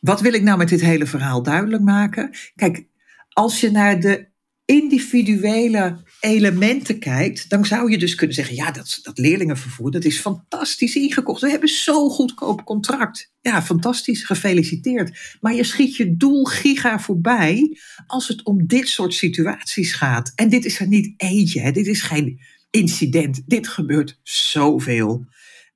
Wat 0.00 0.20
wil 0.20 0.32
ik 0.32 0.42
nou 0.42 0.58
met 0.58 0.68
dit 0.68 0.80
hele 0.80 1.06
verhaal 1.06 1.42
duidelijk 1.42 1.82
maken? 1.82 2.30
Kijk, 2.54 2.86
als 3.28 3.60
je 3.60 3.70
naar 3.70 4.00
de 4.00 4.28
individuele 4.64 5.96
elementen 6.20 6.98
kijkt, 6.98 7.48
dan 7.48 7.66
zou 7.66 7.90
je 7.90 7.98
dus 7.98 8.14
kunnen 8.14 8.36
zeggen: 8.36 8.54
ja, 8.54 8.70
dat, 8.70 8.98
dat 9.02 9.18
leerlingenvervoer, 9.18 9.90
dat 9.90 10.04
is 10.04 10.18
fantastisch 10.18 10.96
ingekocht. 10.96 11.40
We 11.40 11.50
hebben 11.50 11.68
zo'n 11.68 12.10
goedkoop 12.10 12.64
contract. 12.64 13.32
Ja, 13.40 13.62
fantastisch, 13.62 14.24
gefeliciteerd. 14.24 15.36
Maar 15.40 15.54
je 15.54 15.64
schiet 15.64 15.96
je 15.96 16.16
doel 16.16 16.44
giga 16.44 17.00
voorbij 17.00 17.78
als 18.06 18.28
het 18.28 18.44
om 18.44 18.66
dit 18.66 18.88
soort 18.88 19.14
situaties 19.14 19.92
gaat. 19.92 20.32
En 20.34 20.48
dit 20.48 20.64
is 20.64 20.80
er 20.80 20.88
niet 20.88 21.14
eentje, 21.16 21.60
hè. 21.60 21.70
dit 21.70 21.86
is 21.86 22.02
geen 22.02 22.40
incident. 22.70 23.42
Dit 23.46 23.68
gebeurt 23.68 24.18
zoveel. 24.22 25.26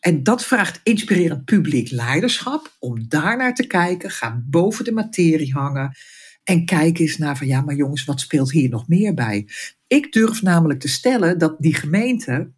En 0.00 0.22
dat 0.22 0.44
vraagt 0.44 0.80
inspirerend 0.82 1.44
publiek 1.44 1.90
leiderschap 1.90 2.76
om 2.78 3.08
daarnaar 3.08 3.54
te 3.54 3.66
kijken. 3.66 4.10
Ga 4.10 4.42
boven 4.46 4.84
de 4.84 4.92
materie 4.92 5.52
hangen. 5.52 5.96
En 6.48 6.64
kijk 6.64 6.98
eens 6.98 7.16
naar 7.16 7.36
van 7.36 7.46
ja, 7.46 7.60
maar 7.60 7.74
jongens, 7.74 8.04
wat 8.04 8.20
speelt 8.20 8.50
hier 8.50 8.68
nog 8.68 8.88
meer 8.88 9.14
bij? 9.14 9.48
Ik 9.86 10.12
durf 10.12 10.42
namelijk 10.42 10.80
te 10.80 10.88
stellen 10.88 11.38
dat 11.38 11.56
die 11.58 11.74
gemeente 11.74 12.52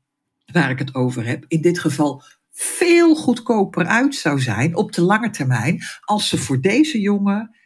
waar 0.52 0.70
ik 0.70 0.78
het 0.78 0.94
over 0.94 1.26
heb, 1.26 1.44
in 1.48 1.60
dit 1.60 1.78
geval 1.78 2.22
veel 2.50 3.14
goedkoper 3.14 3.86
uit 3.86 4.14
zou 4.14 4.40
zijn 4.40 4.76
op 4.76 4.92
de 4.92 5.02
lange 5.02 5.30
termijn 5.30 5.82
als 6.00 6.28
ze 6.28 6.38
voor 6.38 6.60
deze 6.60 7.00
jongen 7.00 7.56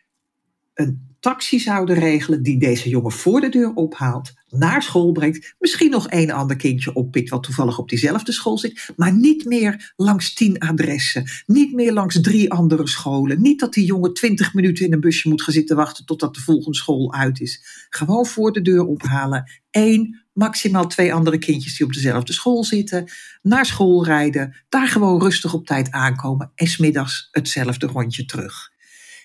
een 0.75 1.17
taxi 1.21 1.59
zouden 1.59 1.97
regelen 1.97 2.43
die 2.43 2.59
deze 2.59 2.89
jongen 2.89 3.13
voor 3.13 3.41
de 3.41 3.49
deur 3.49 3.75
ophaalt, 3.75 4.33
naar 4.57 4.83
school 4.83 5.13
brengt, 5.13 5.55
misschien 5.59 5.91
nog 5.91 6.07
een 6.09 6.31
ander 6.31 6.57
kindje 6.57 6.95
oppikt 6.95 7.31
wat 7.31 7.43
toevallig 7.43 7.79
op 7.79 7.89
diezelfde 7.89 8.33
school 8.33 8.59
zit, 8.59 8.93
maar 8.97 9.15
niet 9.15 9.45
meer 9.45 9.93
langs 9.97 10.35
tien 10.35 10.59
adressen, 10.59 11.25
niet 11.47 11.73
meer 11.73 11.93
langs 11.93 12.21
drie 12.21 12.53
andere 12.53 12.89
scholen, 12.89 13.43
niet 13.43 13.61
dat 13.61 13.73
die 13.73 13.85
jongen 13.85 14.15
twintig 14.15 14.55
minuten 14.55 14.85
in 14.85 14.93
een 14.93 15.01
busje 15.01 15.29
moet 15.29 15.43
gaan 15.43 15.55
zitten 15.55 15.77
wachten 15.77 16.05
totdat 16.05 16.35
de 16.35 16.41
volgende 16.41 16.77
school 16.77 17.13
uit 17.13 17.41
is. 17.41 17.87
Gewoon 17.91 18.27
voor 18.27 18.53
de 18.53 18.63
deur 18.63 18.87
ophalen, 18.87 19.51
één, 19.71 20.25
maximaal 20.33 20.87
twee 20.87 21.15
andere 21.15 21.39
kindjes 21.39 21.77
die 21.77 21.87
op 21.87 21.93
dezelfde 21.93 22.33
school 22.33 22.65
zitten, 22.65 23.05
naar 23.43 23.67
school 23.67 24.05
rijden, 24.05 24.57
daar 24.69 24.89
gewoon 24.89 25.23
rustig 25.23 25.55
op 25.55 25.67
tijd 25.67 25.91
aankomen 25.91 26.53
en 26.55 26.67
smiddags 26.67 27.29
hetzelfde 27.31 27.87
rondje 27.87 28.25
terug. 28.25 28.73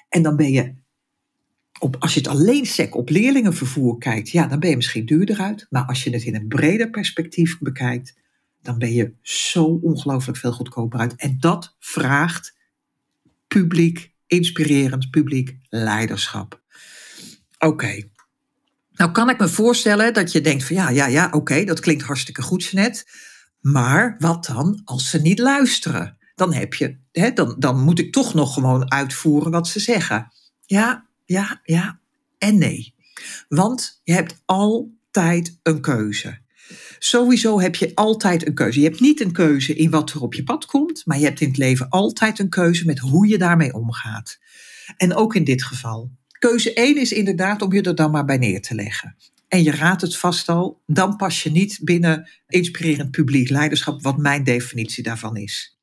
En 0.09 0.21
dan 0.21 0.35
ben 0.35 0.51
je 0.51 0.73
op, 1.79 1.95
als 1.99 2.13
je 2.13 2.19
het 2.19 2.29
alleen 2.29 2.65
sec 2.65 2.95
op 2.95 3.09
leerlingenvervoer 3.09 3.97
kijkt, 3.97 4.29
ja, 4.29 4.47
dan 4.47 4.59
ben 4.59 4.69
je 4.69 4.75
misschien 4.75 5.05
duurder 5.05 5.39
uit. 5.39 5.65
Maar 5.69 5.85
als 5.85 6.03
je 6.03 6.09
het 6.09 6.23
in 6.23 6.35
een 6.35 6.47
breder 6.47 6.89
perspectief 6.89 7.59
bekijkt, 7.59 8.17
dan 8.61 8.77
ben 8.77 8.93
je 8.93 9.13
zo 9.21 9.63
ongelooflijk 9.63 10.37
veel 10.37 10.51
goedkoper 10.51 10.99
uit. 10.99 11.15
En 11.15 11.37
dat 11.39 11.75
vraagt 11.79 12.57
publiek, 13.47 14.13
inspirerend 14.27 15.09
publiek 15.09 15.57
leiderschap. 15.69 16.61
Oké. 17.59 18.03
Nou 18.91 19.11
kan 19.11 19.29
ik 19.29 19.39
me 19.39 19.49
voorstellen 19.49 20.13
dat 20.13 20.31
je 20.31 20.41
denkt 20.41 20.63
van 20.63 20.75
ja, 20.75 20.89
ja, 20.89 21.05
ja, 21.05 21.29
oké, 21.31 21.63
dat 21.63 21.79
klinkt 21.79 22.03
hartstikke 22.03 22.41
goed. 22.41 22.73
Maar 23.61 24.15
wat 24.19 24.45
dan 24.45 24.81
als 24.85 25.09
ze 25.09 25.21
niet 25.21 25.39
luisteren? 25.39 26.17
Dan, 26.35 26.53
heb 26.53 26.73
je, 26.73 26.97
hè, 27.11 27.31
dan, 27.33 27.55
dan 27.57 27.83
moet 27.83 27.99
ik 27.99 28.11
toch 28.11 28.33
nog 28.33 28.53
gewoon 28.53 28.91
uitvoeren 28.91 29.51
wat 29.51 29.67
ze 29.67 29.79
zeggen. 29.79 30.31
Ja, 30.65 31.08
ja, 31.31 31.59
ja 31.63 31.99
en 32.37 32.57
nee. 32.57 32.93
Want 33.47 34.01
je 34.03 34.13
hebt 34.13 34.41
altijd 34.45 35.59
een 35.63 35.81
keuze. 35.81 36.39
Sowieso 36.99 37.59
heb 37.59 37.75
je 37.75 37.91
altijd 37.95 38.47
een 38.47 38.53
keuze. 38.53 38.79
Je 38.79 38.85
hebt 38.85 38.99
niet 38.99 39.21
een 39.21 39.31
keuze 39.31 39.75
in 39.75 39.89
wat 39.89 40.11
er 40.11 40.21
op 40.21 40.33
je 40.33 40.43
pad 40.43 40.65
komt, 40.65 41.05
maar 41.05 41.19
je 41.19 41.25
hebt 41.25 41.41
in 41.41 41.47
het 41.47 41.57
leven 41.57 41.89
altijd 41.89 42.39
een 42.39 42.49
keuze 42.49 42.85
met 42.85 42.99
hoe 42.99 43.27
je 43.27 43.37
daarmee 43.37 43.73
omgaat. 43.73 44.39
En 44.97 45.15
ook 45.15 45.35
in 45.35 45.43
dit 45.43 45.63
geval. 45.63 46.11
Keuze 46.39 46.73
1 46.73 46.97
is 46.97 47.11
inderdaad 47.11 47.61
om 47.61 47.73
je 47.73 47.81
er 47.81 47.95
dan 47.95 48.11
maar 48.11 48.25
bij 48.25 48.37
neer 48.37 48.61
te 48.61 48.75
leggen. 48.75 49.15
En 49.47 49.63
je 49.63 49.71
raadt 49.71 50.01
het 50.01 50.17
vast 50.17 50.49
al, 50.49 50.81
dan 50.85 51.15
pas 51.15 51.43
je 51.43 51.51
niet 51.51 51.79
binnen 51.83 52.29
inspirerend 52.47 53.11
publiek 53.11 53.49
leiderschap, 53.49 54.01
wat 54.01 54.17
mijn 54.17 54.43
definitie 54.43 55.03
daarvan 55.03 55.37
is. 55.37 55.79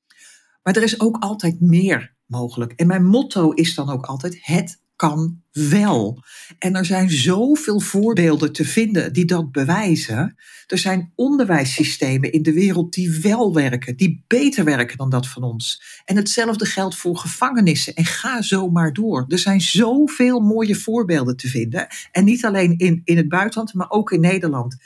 Maar 0.62 0.76
er 0.76 0.82
is 0.82 1.00
ook 1.00 1.16
altijd 1.18 1.60
meer 1.60 2.14
mogelijk. 2.26 2.72
En 2.72 2.86
mijn 2.86 3.04
motto 3.04 3.50
is 3.50 3.74
dan 3.74 3.90
ook 3.90 4.06
altijd: 4.06 4.38
het 4.40 4.84
kan 4.96 5.42
wel. 5.52 6.22
En 6.58 6.74
er 6.74 6.84
zijn 6.84 7.10
zoveel 7.10 7.80
voorbeelden 7.80 8.52
te 8.52 8.64
vinden 8.64 9.12
die 9.12 9.24
dat 9.24 9.52
bewijzen. 9.52 10.36
Er 10.66 10.78
zijn 10.78 11.12
onderwijssystemen 11.14 12.32
in 12.32 12.42
de 12.42 12.52
wereld 12.52 12.92
die 12.92 13.20
wel 13.22 13.54
werken, 13.54 13.96
die 13.96 14.24
beter 14.26 14.64
werken 14.64 14.96
dan 14.96 15.10
dat 15.10 15.28
van 15.28 15.42
ons. 15.42 15.82
En 16.04 16.16
hetzelfde 16.16 16.64
geldt 16.64 16.96
voor 16.96 17.16
gevangenissen. 17.16 17.94
En 17.94 18.04
ga 18.04 18.42
zo 18.42 18.70
maar 18.70 18.92
door. 18.92 19.24
Er 19.28 19.38
zijn 19.38 19.60
zoveel 19.60 20.40
mooie 20.40 20.74
voorbeelden 20.74 21.36
te 21.36 21.48
vinden. 21.48 21.86
En 22.12 22.24
niet 22.24 22.44
alleen 22.44 22.78
in, 22.78 23.00
in 23.04 23.16
het 23.16 23.28
buitenland, 23.28 23.74
maar 23.74 23.90
ook 23.90 24.12
in 24.12 24.20
Nederland. 24.20 24.76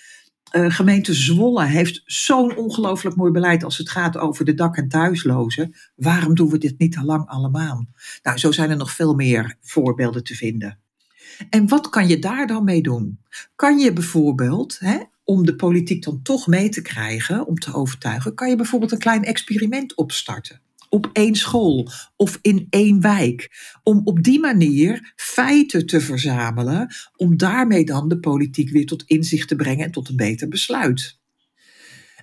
Uh, 0.52 0.70
gemeente 0.70 1.14
Zwolle 1.14 1.64
heeft 1.64 2.02
zo'n 2.04 2.56
ongelooflijk 2.56 3.16
mooi 3.16 3.32
beleid 3.32 3.64
als 3.64 3.78
het 3.78 3.90
gaat 3.90 4.16
over 4.16 4.44
de 4.44 4.54
dak- 4.54 4.76
en 4.76 4.88
thuislozen. 4.88 5.74
Waarom 5.94 6.34
doen 6.34 6.50
we 6.50 6.58
dit 6.58 6.78
niet 6.78 6.96
al 6.96 7.04
lang 7.04 7.26
allemaal? 7.26 7.86
Nou, 8.22 8.38
zo 8.38 8.52
zijn 8.52 8.70
er 8.70 8.76
nog 8.76 8.92
veel 8.92 9.14
meer 9.14 9.56
voorbeelden 9.60 10.24
te 10.24 10.34
vinden. 10.34 10.78
En 11.50 11.68
wat 11.68 11.88
kan 11.88 12.08
je 12.08 12.18
daar 12.18 12.46
dan 12.46 12.64
mee 12.64 12.82
doen? 12.82 13.20
Kan 13.56 13.78
je 13.78 13.92
bijvoorbeeld, 13.92 14.78
hè, 14.78 14.98
om 15.24 15.46
de 15.46 15.56
politiek 15.56 16.04
dan 16.04 16.22
toch 16.22 16.46
mee 16.46 16.68
te 16.68 16.82
krijgen, 16.82 17.46
om 17.46 17.54
te 17.54 17.74
overtuigen, 17.74 18.34
kan 18.34 18.48
je 18.48 18.56
bijvoorbeeld 18.56 18.92
een 18.92 18.98
klein 18.98 19.24
experiment 19.24 19.96
opstarten 19.96 20.60
op 20.90 21.10
één 21.12 21.34
school 21.34 21.90
of 22.16 22.38
in 22.42 22.66
één 22.70 23.00
wijk. 23.00 23.50
Om 23.82 24.00
op 24.04 24.22
die 24.22 24.40
manier 24.40 25.12
feiten 25.16 25.86
te 25.86 26.00
verzamelen, 26.00 26.94
om 27.16 27.36
daarmee 27.36 27.84
dan 27.84 28.08
de 28.08 28.18
politiek 28.18 28.70
weer 28.70 28.86
tot 28.86 29.02
inzicht 29.06 29.48
te 29.48 29.56
brengen 29.56 29.84
en 29.84 29.92
tot 29.92 30.08
een 30.08 30.16
beter 30.16 30.48
besluit. 30.48 31.18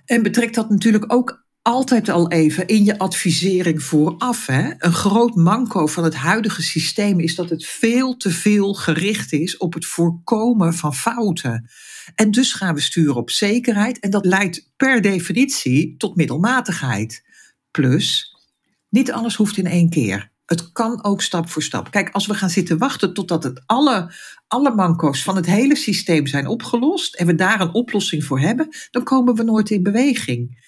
En 0.04 0.22
betrekt 0.22 0.54
dat 0.54 0.70
natuurlijk 0.70 1.12
ook 1.12 1.46
altijd 1.62 2.08
al 2.08 2.30
even 2.30 2.66
in 2.66 2.84
je 2.84 2.98
advisering 2.98 3.82
vooraf. 3.82 4.46
Hè? 4.46 4.70
Een 4.78 4.92
groot 4.92 5.34
manco 5.34 5.86
van 5.86 6.04
het 6.04 6.14
huidige 6.14 6.62
systeem 6.62 7.20
is 7.20 7.34
dat 7.34 7.50
het 7.50 7.66
veel 7.66 8.16
te 8.16 8.30
veel 8.30 8.74
gericht 8.74 9.32
is 9.32 9.56
op 9.56 9.74
het 9.74 9.86
voorkomen 9.86 10.74
van 10.74 10.94
fouten. 10.94 11.70
En 12.14 12.30
dus 12.30 12.52
gaan 12.52 12.74
we 12.74 12.80
sturen 12.80 13.16
op 13.16 13.30
zekerheid 13.30 14.00
en 14.00 14.10
dat 14.10 14.24
leidt 14.24 14.70
per 14.76 15.00
definitie 15.00 15.94
tot 15.96 16.16
middelmatigheid. 16.16 17.24
Plus, 17.70 18.37
niet 18.88 19.12
alles 19.12 19.34
hoeft 19.34 19.56
in 19.56 19.66
één 19.66 19.90
keer. 19.90 20.32
Het 20.44 20.72
kan 20.72 21.04
ook 21.04 21.22
stap 21.22 21.48
voor 21.48 21.62
stap. 21.62 21.90
Kijk, 21.90 22.10
als 22.10 22.26
we 22.26 22.34
gaan 22.34 22.50
zitten 22.50 22.78
wachten 22.78 23.14
totdat 23.14 23.42
het 23.42 23.62
alle, 23.66 24.12
alle 24.46 24.74
manco's 24.74 25.22
van 25.22 25.36
het 25.36 25.46
hele 25.46 25.76
systeem 25.76 26.26
zijn 26.26 26.46
opgelost 26.46 27.14
en 27.14 27.26
we 27.26 27.34
daar 27.34 27.60
een 27.60 27.74
oplossing 27.74 28.24
voor 28.24 28.40
hebben, 28.40 28.68
dan 28.90 29.02
komen 29.02 29.34
we 29.34 29.42
nooit 29.42 29.70
in 29.70 29.82
beweging. 29.82 30.66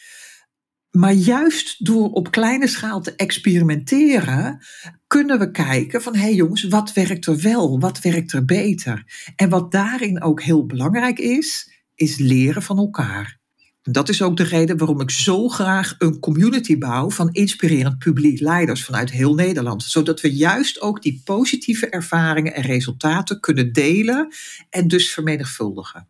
Maar 0.90 1.12
juist 1.12 1.84
door 1.84 2.10
op 2.10 2.30
kleine 2.30 2.66
schaal 2.66 3.00
te 3.00 3.14
experimenteren, 3.14 4.58
kunnen 5.06 5.38
we 5.38 5.50
kijken 5.50 6.02
van 6.02 6.14
hé 6.14 6.20
hey 6.20 6.34
jongens, 6.34 6.62
wat 6.62 6.92
werkt 6.92 7.26
er 7.26 7.40
wel, 7.40 7.80
wat 7.80 8.00
werkt 8.00 8.32
er 8.32 8.44
beter? 8.44 9.04
En 9.36 9.48
wat 9.48 9.72
daarin 9.72 10.22
ook 10.22 10.42
heel 10.42 10.66
belangrijk 10.66 11.18
is, 11.18 11.70
is 11.94 12.18
leren 12.18 12.62
van 12.62 12.78
elkaar. 12.78 13.39
Dat 13.82 14.08
is 14.08 14.22
ook 14.22 14.36
de 14.36 14.42
reden 14.42 14.76
waarom 14.76 15.00
ik 15.00 15.10
zo 15.10 15.48
graag 15.48 15.94
een 15.98 16.18
community 16.18 16.78
bouw 16.78 17.10
van 17.10 17.32
inspirerend 17.32 17.98
publiek 17.98 18.40
leiders 18.40 18.84
vanuit 18.84 19.10
heel 19.10 19.34
Nederland. 19.34 19.82
Zodat 19.82 20.20
we 20.20 20.34
juist 20.34 20.80
ook 20.80 21.02
die 21.02 21.20
positieve 21.24 21.88
ervaringen 21.88 22.54
en 22.54 22.62
resultaten 22.62 23.40
kunnen 23.40 23.72
delen 23.72 24.34
en 24.70 24.88
dus 24.88 25.12
vermenigvuldigen. 25.12 26.08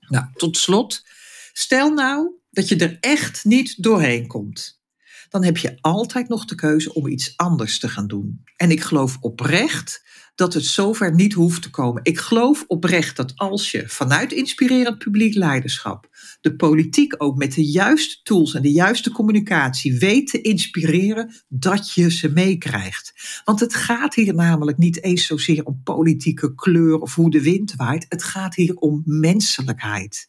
Nou, 0.00 0.26
tot 0.34 0.56
slot, 0.56 1.04
stel 1.52 1.92
nou 1.92 2.30
dat 2.50 2.68
je 2.68 2.76
er 2.76 2.96
echt 3.00 3.44
niet 3.44 3.82
doorheen 3.82 4.26
komt. 4.26 4.80
Dan 5.28 5.44
heb 5.44 5.56
je 5.56 5.78
altijd 5.80 6.28
nog 6.28 6.44
de 6.44 6.54
keuze 6.54 6.94
om 6.94 7.06
iets 7.06 7.32
anders 7.36 7.78
te 7.78 7.88
gaan 7.88 8.06
doen. 8.06 8.44
En 8.56 8.70
ik 8.70 8.80
geloof 8.80 9.16
oprecht 9.20 10.04
dat 10.34 10.54
het 10.54 10.64
zover 10.64 11.14
niet 11.14 11.32
hoeft 11.32 11.62
te 11.62 11.70
komen. 11.70 12.04
Ik 12.04 12.18
geloof 12.18 12.64
oprecht 12.66 13.16
dat 13.16 13.32
als 13.36 13.70
je 13.70 13.88
vanuit 13.88 14.32
inspirerend 14.32 14.98
publiek 14.98 15.34
leiderschap 15.34 16.08
de 16.40 16.56
politiek 16.56 17.14
ook 17.18 17.36
met 17.36 17.54
de 17.54 17.64
juiste 17.64 18.22
tools 18.22 18.54
en 18.54 18.62
de 18.62 18.72
juiste 18.72 19.10
communicatie 19.10 19.98
weet 19.98 20.26
te 20.26 20.40
inspireren, 20.40 21.34
dat 21.48 21.92
je 21.92 22.10
ze 22.10 22.28
meekrijgt. 22.28 23.12
Want 23.44 23.60
het 23.60 23.74
gaat 23.74 24.14
hier 24.14 24.34
namelijk 24.34 24.78
niet 24.78 25.02
eens 25.02 25.26
zozeer 25.26 25.64
om 25.64 25.80
politieke 25.84 26.54
kleur 26.54 26.98
of 26.98 27.14
hoe 27.14 27.30
de 27.30 27.42
wind 27.42 27.74
waait. 27.76 28.06
Het 28.08 28.22
gaat 28.22 28.54
hier 28.54 28.74
om 28.74 29.02
menselijkheid. 29.04 30.28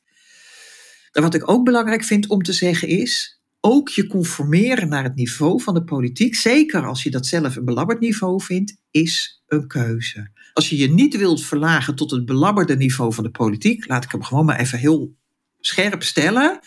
En 1.12 1.22
wat 1.22 1.34
ik 1.34 1.50
ook 1.50 1.66
belangrijk 1.66 2.04
vind 2.04 2.28
om 2.28 2.42
te 2.42 2.54
zeggen 2.54 2.88
is, 2.88 3.42
ook 3.62 3.90
je 3.90 4.08
conformeren 4.08 4.90
naar 4.90 5.04
het 5.04 5.16
niveau 5.16 5.62
van 5.62 5.74
de 5.74 5.84
politiek, 5.84 6.36
zeker 6.36 6.86
als 6.86 7.04
je 7.04 7.10
dat 7.10 7.26
zelf 7.26 7.56
een 7.56 7.66
belabberd 7.66 8.00
niveau 8.00 8.44
vindt, 8.44 8.78
is 8.92 9.44
een 9.48 9.68
keuze. 9.68 10.32
Als 10.54 10.70
je 10.70 10.78
je 10.78 10.94
niet 10.94 11.18
wilt 11.18 11.46
verlagen 11.46 11.96
tot 11.96 12.12
het 12.12 12.26
belabberde 12.26 12.76
niveau 12.76 13.14
van 13.14 13.24
de 13.24 13.32
politiek, 13.32 13.88
laat 13.88 14.04
ik 14.04 14.12
hem 14.12 14.24
gewoon 14.24 14.46
maar 14.46 14.60
even 14.60 14.80
heel 14.80 15.16
scherp 15.60 16.04
stellen. 16.04 16.60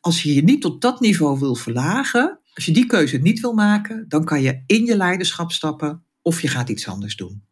Als 0.00 0.22
je 0.22 0.34
je 0.34 0.42
niet 0.42 0.60
tot 0.60 0.80
dat 0.80 1.00
niveau 1.00 1.38
wil 1.38 1.54
verlagen, 1.54 2.40
als 2.54 2.64
je 2.64 2.72
die 2.72 2.86
keuze 2.86 3.16
niet 3.16 3.40
wil 3.40 3.52
maken, 3.52 4.04
dan 4.08 4.24
kan 4.24 4.42
je 4.42 4.62
in 4.66 4.84
je 4.84 4.96
leiderschap 4.96 5.52
stappen 5.52 6.04
of 6.22 6.42
je 6.42 6.48
gaat 6.48 6.68
iets 6.68 6.88
anders 6.88 7.16
doen. 7.16 7.48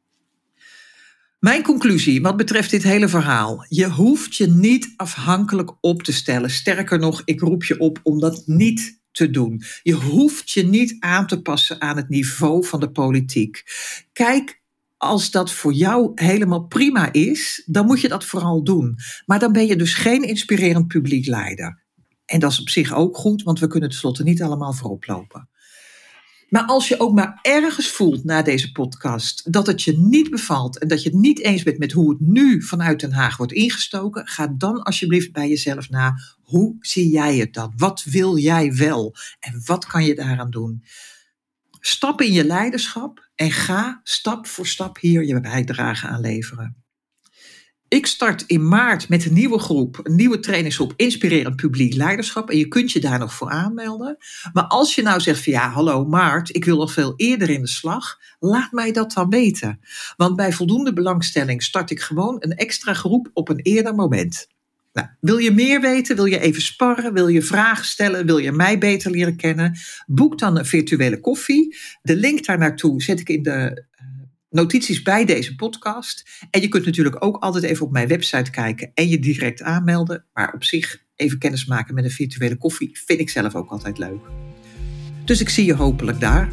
Mijn 1.38 1.62
conclusie 1.62 2.22
wat 2.22 2.36
betreft 2.36 2.70
dit 2.70 2.82
hele 2.82 3.08
verhaal. 3.08 3.64
Je 3.68 3.90
hoeft 3.90 4.36
je 4.36 4.46
niet 4.46 4.92
afhankelijk 4.96 5.72
op 5.80 6.02
te 6.02 6.12
stellen. 6.12 6.50
Sterker 6.50 6.98
nog, 6.98 7.22
ik 7.24 7.40
roep 7.40 7.64
je 7.64 7.78
op 7.78 8.00
om 8.02 8.20
dat 8.20 8.42
niet 8.46 9.00
te 9.10 9.30
doen. 9.30 9.62
Je 9.82 9.92
hoeft 9.92 10.50
je 10.50 10.66
niet 10.66 10.96
aan 11.00 11.26
te 11.26 11.42
passen 11.42 11.80
aan 11.80 11.96
het 11.96 12.08
niveau 12.08 12.66
van 12.66 12.80
de 12.80 12.90
politiek. 12.90 13.62
Kijk, 14.12 14.62
als 14.96 15.30
dat 15.30 15.52
voor 15.52 15.72
jou 15.72 16.10
helemaal 16.14 16.66
prima 16.66 17.12
is, 17.12 17.62
dan 17.66 17.86
moet 17.86 18.00
je 18.00 18.08
dat 18.08 18.24
vooral 18.24 18.64
doen. 18.64 18.96
Maar 19.26 19.38
dan 19.38 19.52
ben 19.52 19.66
je 19.66 19.76
dus 19.76 19.94
geen 19.94 20.22
inspirerend 20.22 20.88
publiek 20.88 21.26
leider. 21.26 21.82
En 22.24 22.40
dat 22.40 22.50
is 22.50 22.60
op 22.60 22.68
zich 22.68 22.94
ook 22.94 23.16
goed, 23.16 23.42
want 23.42 23.58
we 23.58 23.66
kunnen 23.66 23.88
tenslotte 23.88 24.22
niet 24.22 24.42
allemaal 24.42 24.72
voorop 24.72 25.06
lopen. 25.06 25.48
Maar 26.48 26.62
als 26.62 26.88
je 26.88 27.00
ook 27.00 27.14
maar 27.14 27.38
ergens 27.42 27.88
voelt 27.88 28.24
na 28.24 28.42
deze 28.42 28.72
podcast 28.72 29.52
dat 29.52 29.66
het 29.66 29.82
je 29.82 29.98
niet 29.98 30.30
bevalt 30.30 30.78
en 30.78 30.88
dat 30.88 31.02
je 31.02 31.08
het 31.08 31.18
niet 31.18 31.42
eens 31.42 31.62
bent 31.62 31.78
met 31.78 31.92
hoe 31.92 32.10
het 32.10 32.20
nu 32.20 32.62
vanuit 32.62 33.00
Den 33.00 33.12
Haag 33.12 33.36
wordt 33.36 33.52
ingestoken, 33.52 34.26
ga 34.26 34.46
dan 34.46 34.82
alsjeblieft 34.82 35.32
bij 35.32 35.48
jezelf 35.48 35.90
na. 35.90 36.14
Hoe 36.40 36.76
zie 36.80 37.08
jij 37.10 37.36
het 37.36 37.54
dan? 37.54 37.72
Wat 37.76 38.04
wil 38.04 38.38
jij 38.38 38.74
wel? 38.74 39.14
En 39.40 39.62
wat 39.64 39.86
kan 39.86 40.04
je 40.04 40.14
daaraan 40.14 40.50
doen? 40.50 40.84
Stap 41.80 42.20
in 42.20 42.32
je 42.32 42.44
leiderschap 42.44 43.28
en 43.34 43.50
ga 43.50 44.00
stap 44.02 44.46
voor 44.46 44.66
stap 44.66 44.98
hier 44.98 45.24
je 45.24 45.40
bijdrage 45.40 46.06
aan 46.06 46.20
leveren. 46.20 46.87
Ik 47.88 48.06
start 48.06 48.44
in 48.46 48.68
maart 48.68 49.08
met 49.08 49.24
een 49.24 49.32
nieuwe 49.32 49.58
groep, 49.58 50.00
een 50.02 50.16
nieuwe 50.16 50.40
trainingsgroep 50.40 50.92
Inspirerend 50.96 51.56
Publiek 51.56 51.94
Leiderschap. 51.94 52.50
En 52.50 52.58
je 52.58 52.68
kunt 52.68 52.92
je 52.92 53.00
daar 53.00 53.18
nog 53.18 53.34
voor 53.34 53.50
aanmelden. 53.50 54.16
Maar 54.52 54.64
als 54.64 54.94
je 54.94 55.02
nou 55.02 55.20
zegt 55.20 55.44
van 55.44 55.52
ja, 55.52 55.70
hallo 55.70 56.04
Maart, 56.04 56.56
ik 56.56 56.64
wil 56.64 56.76
nog 56.76 56.92
veel 56.92 57.12
eerder 57.16 57.50
in 57.50 57.60
de 57.60 57.68
slag, 57.68 58.18
laat 58.38 58.72
mij 58.72 58.92
dat 58.92 59.12
dan 59.12 59.30
weten. 59.30 59.80
Want 60.16 60.36
bij 60.36 60.52
voldoende 60.52 60.92
belangstelling 60.92 61.62
start 61.62 61.90
ik 61.90 62.00
gewoon 62.00 62.36
een 62.38 62.56
extra 62.56 62.94
groep 62.94 63.30
op 63.32 63.48
een 63.48 63.60
eerder 63.60 63.94
moment. 63.94 64.46
Nou, 64.92 65.08
wil 65.20 65.38
je 65.38 65.50
meer 65.50 65.80
weten? 65.80 66.16
Wil 66.16 66.24
je 66.24 66.40
even 66.40 66.62
sparren? 66.62 67.12
Wil 67.12 67.28
je 67.28 67.42
vragen 67.42 67.84
stellen? 67.84 68.26
Wil 68.26 68.38
je 68.38 68.52
mij 68.52 68.78
beter 68.78 69.10
leren 69.10 69.36
kennen? 69.36 69.78
Boek 70.06 70.38
dan 70.38 70.58
een 70.58 70.66
virtuele 70.66 71.20
koffie. 71.20 71.76
De 72.02 72.16
link 72.16 72.44
daar 72.44 72.58
naartoe 72.58 73.02
zet 73.02 73.20
ik 73.20 73.28
in 73.28 73.42
de 73.42 73.84
notities 74.50 75.02
bij 75.02 75.24
deze 75.24 75.54
podcast. 75.54 76.46
En 76.50 76.60
je 76.60 76.68
kunt 76.68 76.84
natuurlijk 76.84 77.24
ook 77.24 77.36
altijd 77.36 77.64
even 77.64 77.86
op 77.86 77.92
mijn 77.92 78.08
website 78.08 78.50
kijken 78.50 78.90
en 78.94 79.08
je 79.08 79.18
direct 79.18 79.62
aanmelden. 79.62 80.24
Maar 80.32 80.52
op 80.54 80.64
zich 80.64 81.06
even 81.16 81.38
kennis 81.38 81.64
maken 81.64 81.94
met 81.94 82.04
een 82.04 82.10
virtuele 82.10 82.56
koffie 82.56 82.98
vind 83.04 83.20
ik 83.20 83.30
zelf 83.30 83.54
ook 83.54 83.70
altijd 83.70 83.98
leuk. 83.98 84.20
Dus 85.24 85.40
ik 85.40 85.48
zie 85.48 85.64
je 85.64 85.74
hopelijk 85.74 86.20
daar. 86.20 86.52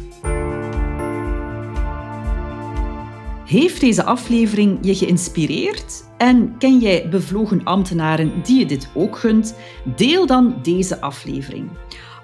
Heeft 3.46 3.80
deze 3.80 4.04
aflevering 4.04 4.78
je 4.82 4.94
geïnspireerd? 4.94 6.04
En 6.18 6.58
ken 6.58 6.78
jij 6.78 7.08
bevlogen 7.08 7.64
ambtenaren 7.64 8.42
die 8.42 8.58
je 8.58 8.66
dit 8.66 8.88
ook 8.94 9.16
gunt? 9.18 9.54
Deel 9.96 10.26
dan 10.26 10.58
deze 10.62 11.00
aflevering. 11.00 11.70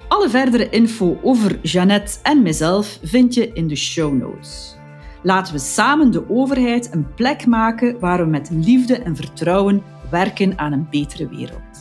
Alle 0.08 0.28
verdere 0.28 0.68
info 0.68 1.18
over 1.22 1.58
Jeannette 1.62 2.18
en 2.22 2.42
mezelf 2.42 2.98
vind 3.02 3.34
je 3.34 3.52
in 3.52 3.68
de 3.68 3.76
show 3.76 4.14
notes. 4.20 4.76
Laten 5.22 5.52
we 5.52 5.58
samen 5.58 6.10
de 6.10 6.30
overheid 6.30 6.92
een 6.92 7.14
plek 7.14 7.46
maken 7.46 7.98
waar 7.98 8.18
we 8.18 8.30
met 8.30 8.50
liefde 8.50 8.98
en 8.98 9.16
vertrouwen 9.16 9.82
werken 10.10 10.58
aan 10.58 10.72
een 10.72 10.86
betere 10.90 11.28
wereld. 11.28 11.71